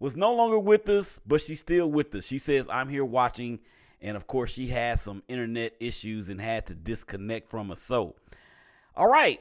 [0.00, 2.26] was no longer with us, but she's still with us.
[2.26, 3.60] She says, I'm here watching.
[4.00, 7.82] And of course, she had some internet issues and had to disconnect from us.
[7.82, 8.14] So,
[8.98, 9.40] All right.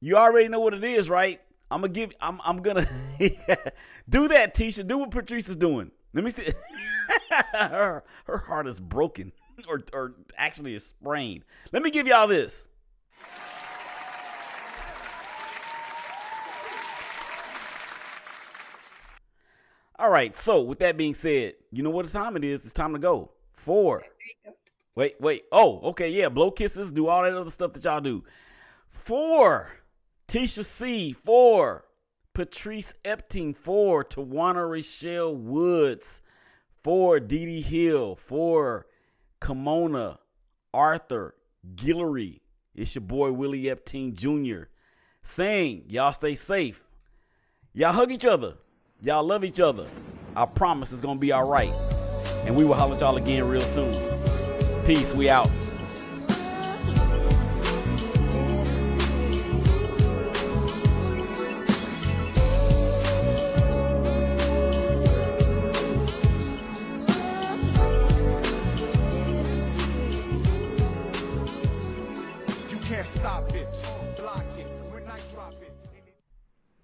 [0.00, 1.40] You already know what it is, right?
[1.70, 2.12] I'm gonna give.
[2.20, 2.40] I'm.
[2.44, 2.84] I'm gonna
[4.08, 4.86] do that, Teshia.
[4.86, 5.92] Do what Patrice is doing.
[6.12, 6.48] Let me see.
[7.52, 9.30] her, her heart is broken,
[9.68, 11.44] or or actually is sprained.
[11.72, 12.68] Let me give y'all this.
[20.00, 20.34] All right.
[20.34, 22.64] So with that being said, you know what time it is.
[22.64, 23.30] It's time to go.
[23.52, 24.02] Four.
[24.96, 25.44] Wait, wait.
[25.52, 26.10] Oh, okay.
[26.10, 26.28] Yeah.
[26.28, 26.90] Blow kisses.
[26.90, 28.24] Do all that other stuff that y'all do.
[28.90, 29.72] Four.
[30.28, 31.12] Teshia C.
[31.12, 31.84] Four.
[32.34, 33.56] Patrice Epting.
[33.56, 34.04] Four.
[34.04, 36.20] Twanna Rochelle Woods.
[36.82, 37.20] Four.
[37.20, 38.16] Dee Dee Hill.
[38.16, 38.86] Four.
[39.40, 40.18] Kimona.
[40.74, 41.34] Arthur.
[41.74, 42.40] Guillory.
[42.74, 44.68] It's your boy Willie Epting Jr.
[45.22, 46.84] saying, y'all stay safe.
[47.72, 48.54] Y'all hug each other.
[49.02, 49.86] Y'all love each other.
[50.36, 51.72] I promise it's gonna be all right.
[52.44, 53.94] And we will holler at y'all again real soon.
[54.86, 55.14] Peace.
[55.14, 55.50] We out.